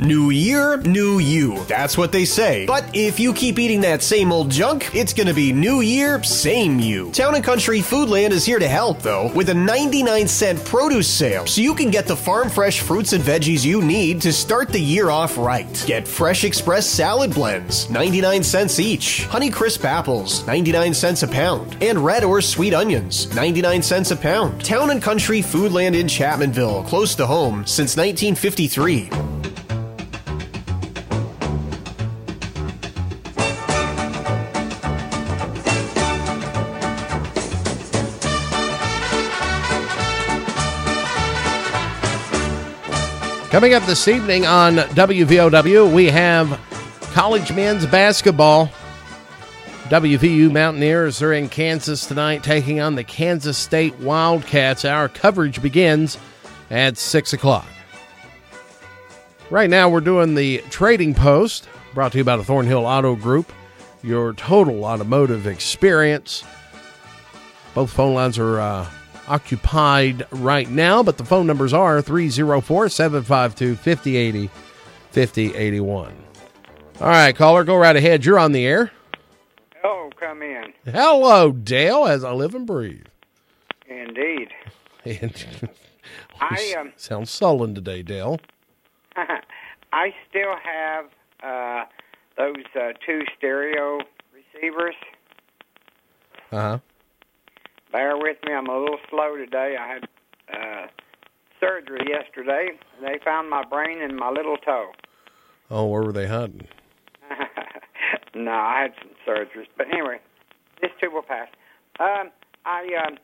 New 0.00 0.30
year, 0.30 0.78
new 0.78 1.18
you. 1.18 1.62
That's 1.66 1.98
what 1.98 2.10
they 2.10 2.24
say. 2.24 2.64
But 2.64 2.86
if 2.94 3.20
you 3.20 3.34
keep 3.34 3.58
eating 3.58 3.82
that 3.82 4.02
same 4.02 4.32
old 4.32 4.50
junk, 4.50 4.94
it's 4.94 5.12
gonna 5.12 5.34
be 5.34 5.52
new 5.52 5.82
year, 5.82 6.22
same 6.22 6.78
you. 6.78 7.10
Town 7.10 7.34
and 7.34 7.44
Country 7.44 7.80
Foodland 7.80 8.30
is 8.30 8.46
here 8.46 8.58
to 8.58 8.66
help, 8.66 9.02
though, 9.02 9.30
with 9.34 9.50
a 9.50 9.54
99 9.54 10.26
cent 10.26 10.64
produce 10.64 11.06
sale, 11.06 11.44
so 11.44 11.60
you 11.60 11.74
can 11.74 11.90
get 11.90 12.06
the 12.06 12.16
farm 12.16 12.48
fresh 12.48 12.80
fruits 12.80 13.12
and 13.12 13.22
veggies 13.22 13.62
you 13.62 13.82
need 13.82 14.22
to 14.22 14.32
start 14.32 14.70
the 14.70 14.80
year 14.80 15.10
off 15.10 15.36
right. 15.36 15.84
Get 15.86 16.08
Fresh 16.08 16.44
Express 16.44 16.86
salad 16.86 17.34
blends, 17.34 17.90
99 17.90 18.42
cents 18.42 18.80
each. 18.80 19.26
Honey 19.26 19.50
Crisp 19.50 19.84
apples, 19.84 20.46
99 20.46 20.94
cents 20.94 21.24
a 21.24 21.28
pound. 21.28 21.76
And 21.82 22.02
red 22.02 22.24
or 22.24 22.40
sweet 22.40 22.72
onions, 22.72 23.34
99 23.34 23.82
cents 23.82 24.12
a 24.12 24.16
pound. 24.16 24.64
Town 24.64 24.88
and 24.88 25.02
Country 25.02 25.42
Foodland 25.42 25.94
in 25.94 26.06
Chapmanville, 26.06 26.86
close 26.86 27.14
to 27.16 27.26
home 27.26 27.66
since 27.66 27.98
1953. 27.98 29.10
Coming 43.50 43.74
up 43.74 43.82
this 43.82 44.06
evening 44.06 44.46
on 44.46 44.76
WVOW, 44.76 45.92
we 45.92 46.06
have 46.06 46.60
college 47.12 47.52
men's 47.52 47.84
basketball. 47.84 48.70
WVU 49.88 50.52
Mountaineers 50.52 51.20
are 51.20 51.32
in 51.32 51.48
Kansas 51.48 52.06
tonight, 52.06 52.44
taking 52.44 52.78
on 52.78 52.94
the 52.94 53.02
Kansas 53.02 53.58
State 53.58 53.98
Wildcats. 53.98 54.84
Our 54.84 55.08
coverage 55.08 55.60
begins 55.60 56.16
at 56.70 56.96
6 56.96 57.32
o'clock. 57.32 57.66
Right 59.50 59.68
now, 59.68 59.88
we're 59.88 60.00
doing 60.00 60.36
the 60.36 60.58
trading 60.70 61.12
post, 61.12 61.68
brought 61.92 62.12
to 62.12 62.18
you 62.18 62.24
by 62.24 62.36
the 62.36 62.44
Thornhill 62.44 62.86
Auto 62.86 63.16
Group, 63.16 63.52
your 64.04 64.32
total 64.34 64.84
automotive 64.84 65.48
experience. 65.48 66.44
Both 67.74 67.90
phone 67.90 68.14
lines 68.14 68.38
are 68.38 68.60
uh, 68.60 68.88
occupied 69.30 70.26
right 70.32 70.68
now, 70.68 71.02
but 71.02 71.16
the 71.16 71.24
phone 71.24 71.46
numbers 71.46 71.72
are 71.72 72.02
304 72.02 72.88
752 72.88 73.76
5080 73.76 74.50
5081. 75.12 76.14
All 77.00 77.06
right, 77.06 77.34
caller, 77.34 77.64
go 77.64 77.76
right 77.76 77.94
ahead. 77.94 78.24
You're 78.24 78.38
on 78.38 78.52
the 78.52 78.66
air. 78.66 78.90
Oh, 79.84 80.10
come 80.18 80.42
in. 80.42 80.72
Hello, 80.84 81.52
Dale, 81.52 82.06
as 82.06 82.24
I 82.24 82.32
live 82.32 82.54
and 82.54 82.66
breathe. 82.66 83.06
Indeed. 83.88 84.48
And 85.04 85.70
I 86.40 86.74
um, 86.80 86.92
sound 86.96 87.28
sullen 87.28 87.74
today, 87.74 88.02
Dale. 88.02 88.38
I 89.92 90.14
still 90.28 90.56
have 90.62 91.06
uh, 91.42 91.84
those 92.36 92.64
uh, 92.74 92.92
two 93.06 93.22
stereo 93.38 94.00
receivers. 94.34 94.94
Uh 96.52 96.60
huh. 96.60 96.78
Bear 97.92 98.16
with 98.16 98.36
me. 98.46 98.52
I'm 98.52 98.68
a 98.68 98.78
little 98.78 98.98
slow 99.08 99.36
today. 99.36 99.76
I 99.78 99.88
had 99.88 100.04
uh, 100.52 100.86
surgery 101.58 102.06
yesterday. 102.08 102.70
They 103.00 103.18
found 103.24 103.50
my 103.50 103.64
brain 103.64 104.00
in 104.00 104.16
my 104.16 104.30
little 104.30 104.56
toe. 104.56 104.92
Oh, 105.70 105.86
where 105.86 106.02
were 106.02 106.12
they 106.12 106.26
hiding? 106.26 106.66
no, 108.34 108.52
I 108.52 108.82
had 108.82 108.92
some 109.00 109.10
surgeries, 109.26 109.66
but 109.76 109.86
anyway, 109.92 110.18
this 110.80 110.90
too 111.00 111.10
will 111.10 111.22
pass. 111.22 111.48
Um, 111.98 112.30
I 112.64 112.86
um, 113.06 113.18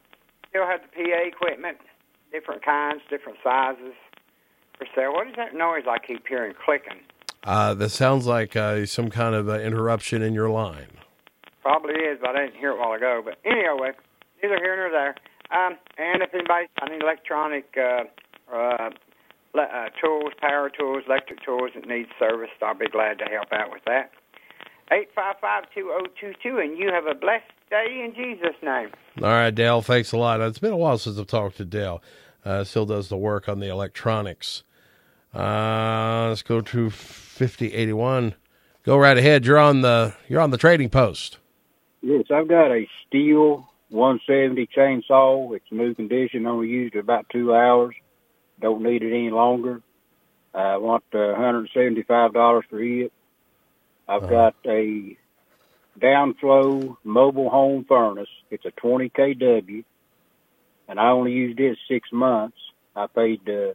still 0.49 0.67
have 0.67 0.81
the 0.83 0.89
PA 0.89 1.27
equipment, 1.27 1.79
different 2.33 2.65
kinds, 2.65 3.03
different 3.09 3.39
sizes 3.43 3.95
for 4.79 4.87
sale. 4.95 5.13
What 5.13 5.29
is 5.29 5.35
that 5.37 5.55
noise 5.55 5.85
I 5.89 5.99
keep 5.99 6.27
hearing 6.27 6.55
clicking? 6.65 7.01
Uh, 7.45 7.75
that 7.75 7.91
sounds 7.91 8.27
like 8.27 8.57
uh, 8.57 8.87
some 8.87 9.11
kind 9.11 9.35
of 9.35 9.49
uh, 9.49 9.61
interruption 9.61 10.23
in 10.23 10.35
your 10.35 10.51
line. 10.51 10.89
Probably 11.63 11.95
is, 11.95 12.19
but 12.21 12.31
I 12.37 12.47
didn't 12.47 12.57
hear 12.57 12.71
it 12.73 12.75
a 12.75 12.79
while 12.79 12.93
ago. 12.93 13.23
But 13.25 13.39
anyway, 13.45 13.93
neither 14.47 14.63
here 14.63 14.77
nor 14.77 14.91
there. 14.91 15.15
Um, 15.51 15.77
and 15.99 16.23
if 16.23 16.35
anybody's 16.35 16.69
got 16.79 16.91
any 16.91 17.01
electronic 17.01 17.77
uh, 17.77 18.05
uh, 18.55 18.91
le- 19.55 19.63
uh, 19.63 19.89
tools, 20.01 20.33
power 20.41 20.71
tools, 20.71 21.05
electric 21.07 21.45
tools 21.45 21.71
that 21.75 21.87
need 21.87 22.07
service, 22.19 22.51
I'll 22.63 22.75
be 22.75 22.89
glad 22.89 23.19
to 23.19 23.25
help 23.25 23.53
out 23.53 23.71
with 23.71 23.83
that. 23.87 24.11
Eight 24.93 25.09
five 25.15 25.37
five 25.41 25.65
two 25.75 25.83
zero 25.83 26.03
two 26.21 26.33
two, 26.43 26.59
and 26.59 26.79
you 26.79 26.91
have 26.93 27.07
a 27.07 27.15
blessed 27.15 27.51
day 27.71 28.05
in 28.05 28.15
Jesus' 28.15 28.55
name. 28.63 28.91
All 29.21 29.29
right, 29.31 29.51
Dale, 29.51 29.83
thanks 29.83 30.13
a 30.13 30.17
lot. 30.17 30.41
It's 30.41 30.61
been 30.61 30.73
a 30.73 30.77
while 30.77 30.99
since 30.99 31.19
I've 31.19 31.27
talked 31.27 31.57
to 31.57 31.65
Dale. 31.65 32.01
Uh, 32.45 32.63
still 32.63 32.87
does 32.87 33.09
the 33.09 33.17
work 33.17 33.49
on 33.49 33.59
the 33.59 33.69
electronics. 33.69 34.63
Uh, 35.35 36.27
let's 36.29 36.43
go 36.43 36.61
to 36.61 36.91
fifty 36.91 37.75
eighty 37.75 37.93
one. 37.93 38.37
Go 38.85 38.97
right 38.97 39.19
ahead. 39.19 39.45
You're 39.45 39.59
on 39.59 39.81
the 39.81 40.15
you're 40.29 40.41
on 40.41 40.51
the 40.51 40.57
trading 40.57 40.89
post. 40.89 41.39
Yes, 42.03 42.27
I've 42.33 42.47
got 42.47 42.71
a 42.71 42.87
steel 43.09 43.69
170 43.91 44.69
chainsaw. 44.77 45.55
It's 45.55 45.65
new 45.71 45.95
condition. 45.95 46.47
Only 46.47 46.69
used 46.69 46.95
it 46.95 47.01
about 47.01 47.27
two 47.31 47.55
hours. 47.55 47.95
Don't 48.61 48.83
need 48.83 49.03
it 49.03 49.11
any 49.13 49.31
longer. 49.31 49.83
I 50.55 50.77
want 50.79 51.05
uh, 51.13 51.19
$175 51.19 52.63
for 52.69 52.83
it. 52.83 53.13
I've 54.09 54.23
Uh-huh. 54.23 54.31
got 54.31 54.55
a 54.67 55.17
downflow 56.01 56.97
mobile 57.05 57.51
home 57.51 57.85
furnace. 57.89 58.29
It's 58.51 58.65
a 58.65 58.71
20 58.73 59.11
kW, 59.11 59.85
and 60.89 61.01
I 61.01 61.09
only 61.11 61.33
used 61.33 61.59
it 61.61 61.77
six 61.89 62.09
months. 62.13 62.57
I 62.95 63.07
paid 63.09 63.41
uh, 63.49 63.75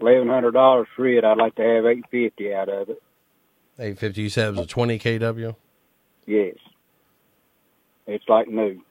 $1,100 0.00 0.86
for 0.94 1.06
it. 1.08 1.24
I'd 1.24 1.38
like 1.38 1.54
to 1.56 1.62
have 1.62 1.86
850 1.86 2.54
out 2.54 2.68
of 2.68 2.90
it. 2.90 3.02
Eight 3.80 3.96
fifty. 3.96 4.22
You 4.22 4.28
said 4.28 4.48
it 4.48 4.50
was 4.56 4.64
a 4.64 4.66
twenty 4.66 4.98
kW. 4.98 5.54
Yes, 6.26 6.56
it's 8.08 8.28
like 8.28 8.48
new. 8.48 8.82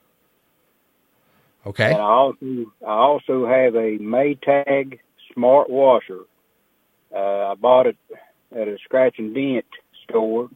Okay. 1.67 1.91
And 1.91 2.01
I 2.01 2.06
also 2.06 2.71
I 2.82 2.91
also 2.91 3.45
have 3.45 3.75
a 3.75 3.97
Maytag 3.99 4.99
smart 5.34 5.69
washer. 5.69 6.21
Uh, 7.13 7.51
I 7.51 7.56
bought 7.56 7.88
it 7.88 7.97
at 8.56 8.69
a 8.69 8.77
scratch 8.86 9.19
and 9.19 9.36
dent 9.36 9.65
store. 10.03 10.49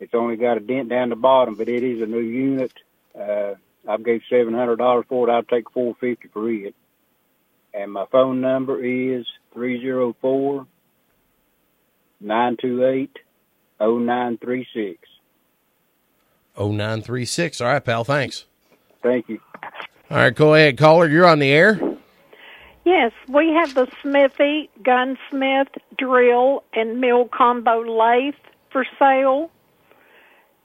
It's 0.00 0.14
only 0.14 0.36
got 0.36 0.58
a 0.58 0.60
dent 0.60 0.90
down 0.90 1.08
the 1.08 1.16
bottom, 1.16 1.54
but 1.54 1.68
it 1.68 1.82
is 1.82 2.02
a 2.02 2.06
new 2.06 2.20
unit. 2.20 2.72
Uh, 3.18 3.54
I 3.88 3.96
gave 3.96 4.20
seven 4.28 4.52
hundred 4.52 4.76
dollars 4.76 5.06
for 5.08 5.28
it. 5.28 5.32
I'll 5.32 5.42
take 5.42 5.70
four 5.70 5.96
fifty 5.98 6.28
for 6.28 6.50
it. 6.50 6.74
And 7.72 7.90
my 7.90 8.04
phone 8.12 8.42
number 8.42 8.84
is 8.84 9.26
three 9.54 9.80
zero 9.80 10.14
four 10.20 10.66
nine 12.20 12.58
two 12.60 12.84
eight 12.84 13.16
oh 13.80 13.98
nine 13.98 14.36
three 14.36 14.66
six. 14.74 14.98
Oh 16.54 16.70
nine 16.70 17.00
three 17.00 17.24
six. 17.24 17.62
All 17.62 17.68
right, 17.68 17.82
pal. 17.82 18.04
Thanks. 18.04 18.44
Thank 19.02 19.30
you. 19.30 19.40
All 20.10 20.16
right, 20.16 20.34
go 20.34 20.54
ahead, 20.54 20.78
caller. 20.78 21.06
You're 21.06 21.26
on 21.26 21.38
the 21.38 21.50
air. 21.50 21.78
Yes, 22.86 23.12
we 23.28 23.50
have 23.50 23.74
the 23.74 23.86
Smithy 24.00 24.70
gunsmith 24.82 25.68
drill 25.98 26.64
and 26.72 26.98
mill 26.98 27.28
combo 27.28 27.82
lathe 27.82 28.32
for 28.72 28.86
sale. 28.98 29.50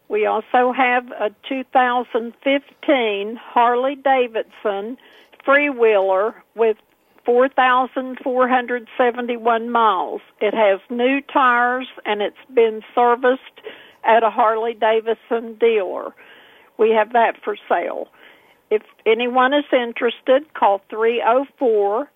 We 0.07 0.25
also 0.25 0.71
have 0.71 1.11
a 1.11 1.29
2015 1.49 3.35
Harley 3.35 3.95
Davidson 3.95 4.97
freewheeler 5.45 6.35
with 6.55 6.77
4,471 7.25 9.69
miles. 9.69 10.21
It 10.39 10.53
has 10.53 10.79
new 10.89 11.19
tires 11.19 11.87
and 12.05 12.21
it's 12.21 12.37
been 12.53 12.81
serviced 12.95 13.59
at 14.05 14.23
a 14.23 14.29
Harley 14.29 14.73
Davidson 14.73 15.55
dealer. 15.59 16.15
We 16.77 16.91
have 16.91 17.11
that 17.11 17.43
for 17.43 17.57
sale. 17.67 18.07
If 18.73 18.81
anyone 19.05 19.53
is 19.53 19.65
interested, 19.71 20.51
call 20.55 20.81
304 20.89 22.09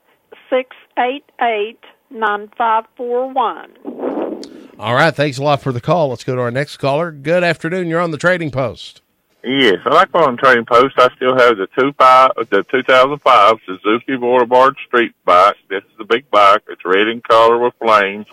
688 0.50 1.78
9541. 2.10 4.80
All 4.80 4.96
right. 4.96 5.15
Thanks 5.15 5.38
a 5.38 5.43
lot 5.43 5.62
for 5.62 5.72
the 5.72 5.80
call. 5.80 6.10
Let's 6.10 6.24
go 6.24 6.36
to 6.36 6.41
our 6.41 6.50
next 6.50 6.78
caller. 6.78 7.12
Good 7.12 7.43
afternoon. 7.43 7.89
You're 7.89 8.02
on 8.02 8.10
the 8.10 8.17
trading 8.17 8.50
post. 8.50 9.04
Yes, 9.43 9.76
I 9.86 9.93
like 9.93 10.10
on 10.15 10.36
trading 10.38 10.65
post. 10.65 10.96
I 10.98 11.10
still 11.15 11.38
have 11.38 11.58
the 11.58 11.67
two 11.80 11.93
five, 11.93 12.32
the 12.50 12.65
2005 12.72 13.58
Suzuki 13.67 14.15
Boulevard 14.15 14.78
Street 14.88 15.13
bike. 15.26 15.58
This 15.70 15.84
is 15.84 16.00
a 16.00 16.06
big 16.06 16.28
bike. 16.32 16.63
It's 16.70 16.84
red 16.84 17.08
in 17.08 17.22
color 17.22 17.60
with 17.60 17.76
flames. 17.80 18.26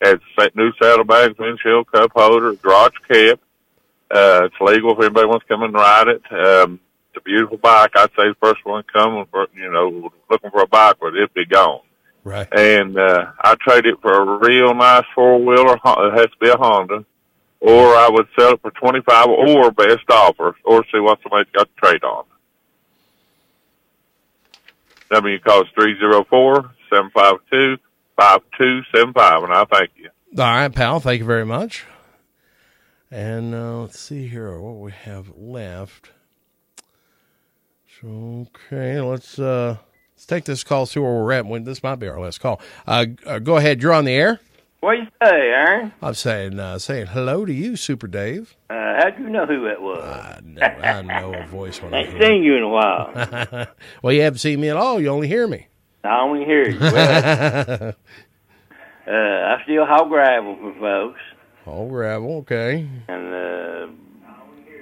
Has 0.00 0.20
sa- 0.38 0.48
new 0.54 0.72
saddlebags, 0.82 1.36
windshield 1.38 1.92
cup 1.92 2.12
holder, 2.16 2.54
garage 2.54 2.96
cap. 3.06 3.40
Uh, 4.10 4.46
it's 4.46 4.58
legal 4.58 4.92
if 4.92 5.00
anybody 5.00 5.26
wants 5.26 5.44
to 5.46 5.54
come 5.54 5.64
and 5.64 5.74
ride 5.74 6.08
it. 6.08 6.22
Um, 6.32 6.80
it's 7.08 7.16
a 7.16 7.20
beautiful 7.20 7.58
bike. 7.58 7.90
I'd 7.96 8.10
say 8.10 8.28
the 8.28 8.36
first 8.40 8.64
one 8.64 8.84
coming 8.92 9.26
for, 9.30 9.46
you 9.54 9.70
know, 9.70 10.10
looking 10.30 10.50
for 10.50 10.62
a 10.62 10.66
bike, 10.66 10.96
but 11.00 11.14
it'd 11.14 11.34
be 11.34 11.46
gone. 11.46 11.80
Right. 12.24 12.48
And, 12.52 12.98
uh, 12.98 13.32
I 13.40 13.54
trade 13.60 13.86
it 13.86 14.00
for 14.02 14.12
a 14.12 14.38
real 14.38 14.74
nice 14.74 15.04
four 15.14 15.38
wheeler. 15.38 15.74
It 15.74 16.18
has 16.18 16.26
to 16.26 16.38
be 16.40 16.48
a 16.50 16.56
Honda 16.56 17.04
or 17.60 17.94
I 17.96 18.08
would 18.10 18.26
sell 18.38 18.52
it 18.52 18.60
for 18.60 18.70
25 18.70 19.26
or 19.28 19.70
best 19.72 20.08
offer 20.10 20.56
or 20.64 20.84
see 20.92 21.00
what 21.00 21.18
somebody's 21.22 21.52
got 21.52 21.68
to 21.68 21.74
trade 21.80 22.04
on. 22.04 22.24
Number 25.10 25.30
you 25.30 25.40
call 25.40 25.62
is 25.62 25.68
304-752-5275 26.90 27.78
and 29.44 29.52
I 29.52 29.64
thank 29.64 29.90
you. 29.96 30.10
All 30.38 30.44
right, 30.44 30.72
pal. 30.72 31.00
Thank 31.00 31.20
you 31.20 31.26
very 31.26 31.46
much. 31.46 31.86
And 33.10 33.54
uh, 33.54 33.80
let's 33.80 33.98
see 33.98 34.28
here 34.28 34.60
what 34.60 34.76
we 34.76 34.92
have 34.92 35.32
left. 35.34 36.10
Okay, 38.04 39.00
let's 39.00 39.38
uh, 39.38 39.76
let's 40.14 40.26
take 40.26 40.44
this 40.44 40.62
call. 40.62 40.86
See 40.86 41.00
where 41.00 41.12
we're 41.12 41.32
at. 41.32 41.46
When 41.46 41.64
this 41.64 41.82
might 41.82 41.96
be 41.96 42.06
our 42.08 42.20
last 42.20 42.40
call. 42.40 42.60
Uh, 42.86 43.06
uh, 43.26 43.38
go 43.40 43.56
ahead. 43.56 43.82
You're 43.82 43.92
on 43.92 44.04
the 44.04 44.12
air. 44.12 44.40
What 44.80 44.92
you 44.92 45.06
say, 45.20 45.28
Aaron? 45.34 45.92
I'm 46.00 46.14
saying 46.14 46.60
uh, 46.60 46.78
saying 46.78 47.08
hello 47.08 47.44
to 47.44 47.52
you, 47.52 47.74
Super 47.74 48.06
Dave. 48.06 48.56
Uh, 48.70 48.94
how'd 48.98 49.18
you 49.18 49.28
know 49.28 49.44
who 49.44 49.64
that 49.64 49.82
was? 49.82 50.04
I 50.04 50.40
know, 50.44 50.62
I 50.62 51.02
know 51.02 51.34
a 51.34 51.46
voice 51.48 51.82
when 51.82 51.92
I 51.92 51.98
Ain't 52.04 52.22
seen 52.22 52.44
you 52.44 52.56
in 52.56 52.62
a 52.62 52.68
while. 52.68 53.10
well, 54.02 54.12
you 54.12 54.22
haven't 54.22 54.38
seen 54.38 54.60
me 54.60 54.68
at 54.68 54.76
all. 54.76 55.00
You 55.00 55.08
only 55.08 55.26
hear 55.26 55.48
me. 55.48 55.66
I 56.04 56.20
only 56.20 56.44
hear 56.44 56.68
you. 56.68 56.78
Well, 56.78 57.88
uh, 59.08 59.10
I 59.10 59.62
still 59.64 59.84
haul 59.84 60.08
gravel 60.08 60.54
for 60.56 60.72
folks, 60.78 61.20
Haul 61.64 61.88
gravel, 61.88 62.36
okay. 62.38 62.88
and 63.08 63.34
uh, 63.34 63.92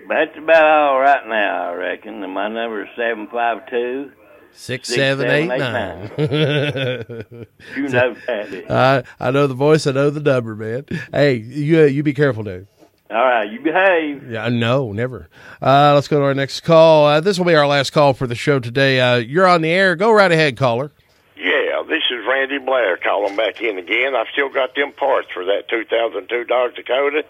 that's 0.09 0.37
about 0.39 0.65
all 0.65 0.99
right 1.01 1.27
now, 1.27 1.71
I 1.71 1.75
reckon. 1.75 2.23
And 2.23 2.33
my 2.33 2.49
number 2.49 2.83
is 2.83 2.89
seven 2.97 3.27
five 3.29 3.69
two. 3.69 4.13
Six, 4.53 4.89
Six, 4.89 4.97
seven, 4.97 5.27
seven, 5.29 5.51
eight, 5.51 5.53
eight, 5.53 5.59
nine. 5.59 7.47
You 7.77 7.89
know 7.89 8.15
that. 8.27 8.71
I 8.71 9.03
I 9.21 9.31
know 9.31 9.47
the 9.47 9.55
voice. 9.55 9.87
I 9.87 9.93
know 9.93 10.09
the 10.09 10.21
number, 10.21 10.57
man. 10.57 10.87
Hey, 11.13 11.35
you 11.35 11.81
uh, 11.81 11.85
you 11.85 12.03
be 12.03 12.15
careful, 12.15 12.43
dude. 12.43 12.67
All 13.11 13.17
right, 13.19 13.49
you 13.51 13.61
behave. 13.61 14.29
Yeah, 14.31 14.49
no, 14.49 14.93
never. 14.93 15.29
Uh, 15.63 15.93
let's 15.95 16.09
go 16.09 16.19
to 16.19 16.25
our 16.25 16.35
next 16.35 16.61
call. 16.63 17.07
Uh, 17.07 17.21
this 17.21 17.39
will 17.39 17.45
be 17.47 17.55
our 17.55 17.67
last 17.67 17.91
call 17.91 18.15
for 18.15 18.27
the 18.27 18.35
show 18.35 18.59
today. 18.59 18.99
Uh, 19.01 19.17
you're 19.17 19.47
on 19.47 19.61
the 19.63 19.71
air. 19.71 19.95
Go 19.95 20.11
right 20.11 20.33
ahead, 20.33 20.57
caller. 20.57 20.91
Yeah, 21.37 21.83
this 21.87 22.03
is 22.11 22.27
Randy 22.27 22.59
Blair 22.59 22.97
calling 22.97 23.37
back 23.37 23.61
in 23.61 23.79
again. 23.79 24.17
I've 24.17 24.27
still 24.33 24.49
got 24.49 24.75
them 24.75 24.91
parts 24.93 25.29
for 25.33 25.45
that 25.45 25.69
2002 25.69 26.45
Dodge 26.45 26.75
Dakota. 26.75 27.25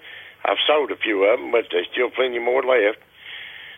I've 0.46 0.62
sold 0.66 0.90
a 0.92 0.96
few 0.96 1.24
of 1.24 1.40
them, 1.40 1.50
but 1.50 1.66
there's 1.70 1.88
still 1.92 2.10
plenty 2.10 2.38
more 2.38 2.62
left. 2.62 2.98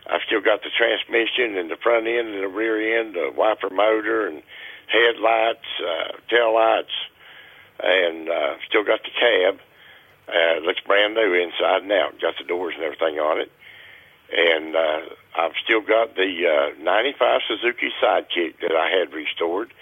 I've 0.07 0.23
still 0.27 0.41
got 0.41 0.63
the 0.63 0.71
transmission 0.77 1.57
and 1.57 1.71
the 1.71 1.77
front 1.83 2.07
end 2.07 2.29
and 2.29 2.43
the 2.43 2.49
rear 2.49 3.01
end, 3.01 3.15
the 3.15 3.33
wiper 3.35 3.71
motor 3.71 4.27
and 4.29 4.43
headlights, 4.87 5.69
uh, 5.81 6.13
tail 6.31 6.55
lights, 6.55 6.93
and 7.83 8.29
uh, 8.29 8.57
still 8.69 8.85
got 8.85 9.01
the 9.03 9.11
cab. 9.11 9.61
Uh, 10.29 10.57
it 10.61 10.63
looks 10.63 10.81
brand 10.87 11.15
new 11.15 11.33
inside 11.35 11.83
and 11.83 11.93
out. 11.93 12.21
Got 12.21 12.35
the 12.39 12.45
doors 12.45 12.75
and 12.77 12.85
everything 12.85 13.19
on 13.19 13.41
it. 13.41 13.51
And 14.31 14.77
uh, 14.77 15.01
I've 15.39 15.57
still 15.65 15.81
got 15.81 16.15
the 16.17 16.73
uh, 16.77 16.83
95 16.83 17.41
Suzuki 17.49 17.89
Sidekick 18.03 18.61
that 18.61 18.73
I 18.77 18.91
had 18.91 19.13
restored. 19.15 19.73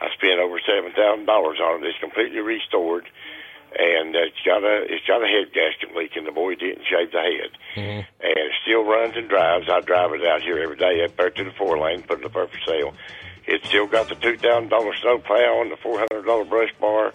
I 0.00 0.10
spent 0.14 0.40
over 0.40 0.58
seven 0.66 0.92
thousand 0.92 1.26
dollars 1.26 1.60
on 1.62 1.82
it. 1.84 1.86
It's 1.86 1.98
completely 1.98 2.40
restored, 2.40 3.06
and 3.78 4.14
it's 4.14 4.40
got 4.44 4.62
a 4.62 4.86
it's 4.88 5.06
got 5.06 5.22
a 5.22 5.26
head 5.26 5.52
gasket 5.52 5.94
leak, 5.96 6.16
and 6.16 6.26
the 6.26 6.32
boy 6.32 6.54
didn't 6.54 6.84
shave 6.84 7.10
the 7.12 7.20
head, 7.20 7.50
mm-hmm. 7.74 8.00
and 8.00 8.06
it 8.36 8.52
still 8.62 8.84
runs 8.84 9.16
and 9.16 9.28
drives. 9.28 9.68
I 9.68 9.80
drive 9.80 10.12
it 10.12 10.26
out 10.26 10.42
here 10.42 10.58
every 10.58 10.76
day 10.76 11.04
up 11.04 11.16
there 11.16 11.30
to 11.30 11.44
the 11.44 11.52
four 11.52 11.78
lane, 11.78 12.02
put 12.02 12.20
it 12.20 12.24
up 12.24 12.32
there 12.32 12.46
for 12.46 12.58
sale. 12.66 12.94
It's 13.46 13.66
still 13.68 13.86
got 13.86 14.08
the 14.08 14.14
two 14.14 14.36
thousand 14.36 14.68
dollar 14.70 14.94
snow 14.96 15.18
plow 15.18 15.60
and 15.62 15.70
the 15.70 15.76
four 15.76 15.98
hundred 15.98 16.24
dollar 16.26 16.44
brush 16.44 16.72
bar, 16.80 17.06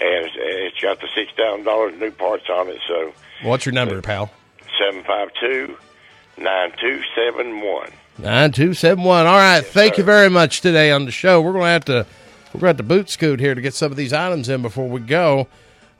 and 0.00 0.26
it's, 0.26 0.34
it's 0.36 0.80
got 0.80 1.00
the 1.00 1.08
six 1.14 1.32
thousand 1.36 1.64
dollars 1.64 1.98
new 1.98 2.10
parts 2.10 2.48
on 2.50 2.68
it. 2.68 2.80
So 2.88 3.12
What's 3.42 3.66
your 3.66 3.72
number, 3.72 3.98
uh, 3.98 4.02
pal? 4.02 4.30
seven 4.78 5.04
five 5.04 5.28
two 5.40 5.76
nine 6.38 6.72
two 6.80 7.02
seven 7.14 7.60
one. 7.60 7.90
Nine 8.18 8.52
two 8.52 8.74
seven 8.74 9.04
one. 9.04 9.26
All 9.26 9.36
right. 9.36 9.64
Thank 9.64 9.98
you 9.98 10.04
very 10.04 10.28
much 10.28 10.60
today 10.60 10.90
on 10.90 11.04
the 11.04 11.10
show. 11.10 11.40
We're 11.40 11.52
going 11.52 11.64
to 11.64 11.68
have 11.68 11.84
to 11.86 12.06
we're 12.52 12.60
going 12.60 12.60
to 12.60 12.66
have 12.66 12.76
to 12.78 12.82
boot 12.82 13.08
scoot 13.08 13.38
here 13.40 13.54
to 13.54 13.60
get 13.60 13.74
some 13.74 13.92
of 13.92 13.96
these 13.96 14.12
items 14.12 14.48
in 14.48 14.62
before 14.62 14.88
we 14.88 15.00
go. 15.00 15.46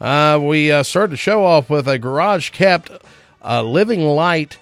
Uh, 0.01 0.39
we 0.43 0.73
uh, 0.73 0.83
started 0.83 1.13
the 1.13 1.17
show 1.17 1.45
off 1.45 1.69
with 1.69 1.87
a 1.87 1.99
garage 1.99 2.51
kept 2.51 2.91
uh, 3.45 3.63
Living 3.63 4.03
Light 4.03 4.59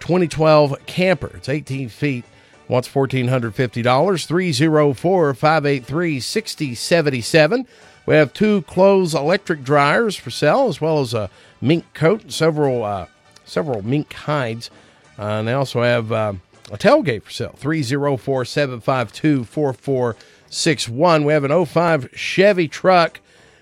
2012 0.00 0.86
camper. 0.86 1.32
It's 1.34 1.48
18 1.48 1.90
feet. 1.90 2.24
Wants 2.66 2.88
$1,450. 2.88 4.26
304 4.26 5.34
583 5.34 6.20
6077. 6.20 7.66
We 8.06 8.14
have 8.14 8.32
two 8.32 8.62
clothes 8.62 9.14
electric 9.14 9.62
dryers 9.62 10.16
for 10.16 10.30
sale, 10.30 10.68
as 10.68 10.80
well 10.80 11.00
as 11.00 11.12
a 11.12 11.30
mink 11.60 11.84
coat 11.92 12.22
and 12.22 12.32
several, 12.32 12.84
uh, 12.84 13.06
several 13.44 13.82
mink 13.82 14.12
hides. 14.12 14.70
Uh, 15.18 15.22
and 15.24 15.48
they 15.48 15.52
also 15.52 15.82
have 15.82 16.10
um, 16.10 16.40
a 16.72 16.78
tailgate 16.78 17.24
for 17.24 17.30
sale 17.30 17.54
304 17.56 18.44
752 18.46 19.44
4461. 19.44 21.24
We 21.24 21.32
have 21.34 21.44
an 21.44 21.66
05 21.66 22.08
Chevy 22.14 22.68
truck 22.68 23.20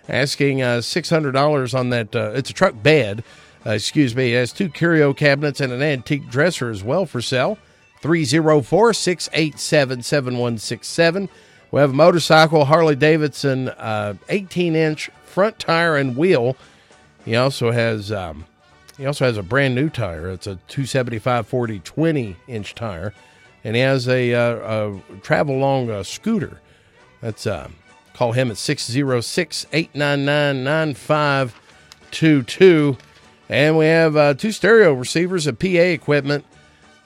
asking 0.09 0.63
uh, 0.63 0.79
$600 0.79 1.79
on 1.79 1.91
that. 1.91 2.15
Uh, 2.15 2.33
it's 2.35 2.51
a 2.51 2.55
truck 2.55 2.83
bed, 2.83 3.23
uh, 3.67 3.71
excuse 3.71 4.15
me. 4.15 4.35
It 4.35 4.39
has 4.39 4.53
two 4.53 4.69
curio 4.69 5.13
cabinets 5.13 5.61
and 5.61 5.73
an 5.73 5.83
antique 5.83 6.29
dresser 6.29 6.71
as 6.71 6.83
well 6.83 7.07
for 7.07 7.21
sale 7.21 7.59
304 8.01 8.93
687 8.93 10.03
7167. 10.03 11.29
We 11.71 11.81
have 11.81 11.91
a 11.91 11.95
motorcycle, 11.95 12.65
Harley 12.65 12.97
Davidson, 12.97 13.71
18 14.29 14.75
inch 14.75 15.11
front 15.25 15.59
tire 15.59 15.97
and 15.97 16.17
wheel. 16.17 16.57
He 17.25 17.37
also 17.37 17.71
has. 17.71 18.11
Um, 18.11 18.47
he 18.97 19.07
also 19.07 19.27
has 19.27 19.37
a 19.37 19.43
brand 19.45 19.77
new 19.77 19.89
tire. 19.89 20.29
It's 20.31 20.49
a 20.49 20.57
275 20.67 21.47
40 21.47 21.79
20 21.79 22.37
inch 22.49 22.75
tire, 22.75 23.15
and 23.63 23.77
he 23.77 23.83
has 23.83 24.09
a, 24.09 24.35
uh, 24.35 25.01
a 25.17 25.21
travel 25.21 25.57
long 25.59 25.89
uh, 25.89 26.03
scooter. 26.03 26.61
That's 27.21 27.47
uh, 27.47 27.69
call 28.19 28.33
him 28.33 28.51
at 28.51 28.57
606 28.57 29.67
899 29.73 30.65
9522. 30.65 32.97
And 33.49 33.79
we 33.79 33.87
have 33.87 34.17
uh, 34.17 34.35
two 34.35 34.51
stereo 34.51 34.93
receivers 34.93 35.47
and 35.47 35.57
PA 35.57 35.67
equipment 35.67 36.45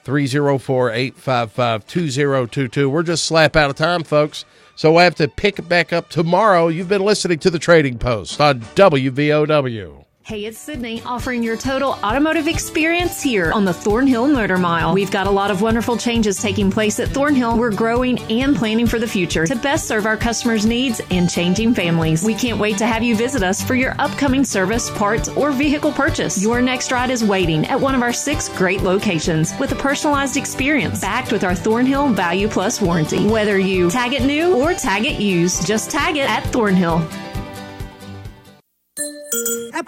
304 0.04 0.90
855 0.90 1.86
2022. 1.86 2.88
We're 2.88 3.02
just 3.02 3.24
slap 3.24 3.56
out 3.56 3.68
of 3.68 3.76
time, 3.76 4.04
folks. 4.04 4.46
So 4.74 4.92
we'll 4.92 5.04
have 5.04 5.16
to 5.16 5.28
pick 5.28 5.68
back 5.68 5.92
up 5.92 6.08
tomorrow. 6.08 6.68
You've 6.68 6.88
been 6.88 7.04
listening 7.04 7.40
to 7.40 7.50
the 7.50 7.58
Trading 7.58 7.98
Post 7.98 8.40
on 8.40 8.60
WVOW. 8.60 10.01
Hey, 10.24 10.44
it's 10.44 10.58
Sydney 10.58 11.02
offering 11.04 11.42
your 11.42 11.56
total 11.56 11.98
automotive 12.04 12.46
experience 12.46 13.20
here 13.20 13.50
on 13.50 13.64
the 13.64 13.74
Thornhill 13.74 14.28
Motor 14.28 14.56
Mile. 14.56 14.94
We've 14.94 15.10
got 15.10 15.26
a 15.26 15.30
lot 15.30 15.50
of 15.50 15.62
wonderful 15.62 15.96
changes 15.96 16.40
taking 16.40 16.70
place 16.70 17.00
at 17.00 17.08
Thornhill. 17.08 17.58
We're 17.58 17.74
growing 17.74 18.20
and 18.30 18.54
planning 18.54 18.86
for 18.86 19.00
the 19.00 19.06
future 19.06 19.46
to 19.46 19.56
best 19.56 19.88
serve 19.88 20.06
our 20.06 20.16
customers' 20.16 20.64
needs 20.64 21.00
and 21.10 21.28
changing 21.28 21.74
families. 21.74 22.22
We 22.22 22.34
can't 22.34 22.60
wait 22.60 22.78
to 22.78 22.86
have 22.86 23.02
you 23.02 23.16
visit 23.16 23.42
us 23.42 23.64
for 23.64 23.74
your 23.74 23.96
upcoming 23.98 24.44
service, 24.44 24.90
parts, 24.90 25.28
or 25.30 25.50
vehicle 25.50 25.90
purchase. 25.90 26.40
Your 26.40 26.62
next 26.62 26.92
ride 26.92 27.10
is 27.10 27.24
waiting 27.24 27.66
at 27.66 27.80
one 27.80 27.96
of 27.96 28.02
our 28.02 28.12
six 28.12 28.48
great 28.48 28.82
locations 28.82 29.52
with 29.58 29.72
a 29.72 29.76
personalized 29.76 30.36
experience 30.36 31.00
backed 31.00 31.32
with 31.32 31.42
our 31.42 31.56
Thornhill 31.56 32.10
Value 32.10 32.46
Plus 32.46 32.80
warranty. 32.80 33.26
Whether 33.26 33.58
you 33.58 33.90
tag 33.90 34.12
it 34.12 34.22
new 34.22 34.54
or 34.54 34.72
tag 34.72 35.04
it 35.04 35.20
used, 35.20 35.66
just 35.66 35.90
tag 35.90 36.16
it 36.16 36.30
at 36.30 36.44
Thornhill. 36.52 37.04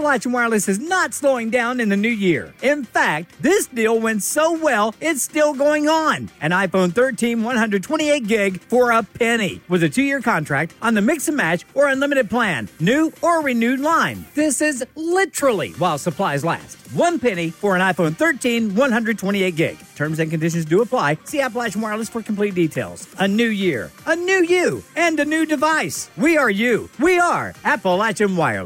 Appalachian 0.04 0.32
Wireless 0.32 0.68
is 0.68 0.78
not 0.78 1.14
slowing 1.14 1.48
down 1.48 1.80
in 1.80 1.88
the 1.88 1.96
new 1.96 2.10
year. 2.10 2.52
In 2.60 2.84
fact, 2.84 3.40
this 3.40 3.66
deal 3.68 3.98
went 3.98 4.22
so 4.22 4.52
well, 4.52 4.94
it's 5.00 5.22
still 5.22 5.54
going 5.54 5.88
on. 5.88 6.28
An 6.42 6.50
iPhone 6.50 6.94
13 6.94 7.42
128 7.42 8.26
gig 8.26 8.60
for 8.60 8.90
a 8.90 9.02
penny 9.02 9.62
with 9.66 9.82
a 9.82 9.88
two 9.88 10.02
year 10.02 10.20
contract 10.20 10.74
on 10.82 10.92
the 10.92 11.00
mix 11.00 11.28
and 11.28 11.38
match 11.38 11.64
or 11.72 11.88
unlimited 11.88 12.28
plan, 12.28 12.68
new 12.80 13.14
or 13.22 13.40
renewed 13.40 13.80
line. 13.80 14.26
This 14.34 14.60
is 14.60 14.84
literally 14.94 15.70
while 15.78 15.96
supplies 15.96 16.44
last. 16.44 16.76
One 16.92 17.18
penny 17.18 17.48
for 17.48 17.74
an 17.74 17.80
iPhone 17.80 18.14
13 18.14 18.74
128 18.74 19.56
gig. 19.56 19.78
Terms 19.96 20.18
and 20.18 20.30
conditions 20.30 20.66
do 20.66 20.82
apply. 20.82 21.16
See 21.24 21.40
Appalachian 21.40 21.80
Wireless 21.80 22.10
for 22.10 22.22
complete 22.22 22.54
details. 22.54 23.08
A 23.18 23.26
new 23.26 23.48
year, 23.48 23.90
a 24.06 24.14
new 24.14 24.44
you, 24.44 24.84
and 24.96 25.18
a 25.18 25.24
new 25.24 25.46
device. 25.46 26.10
We 26.18 26.36
are 26.36 26.50
you. 26.50 26.90
We 27.00 27.18
are 27.18 27.54
Appalachian 27.64 28.36
Wireless. 28.36 28.62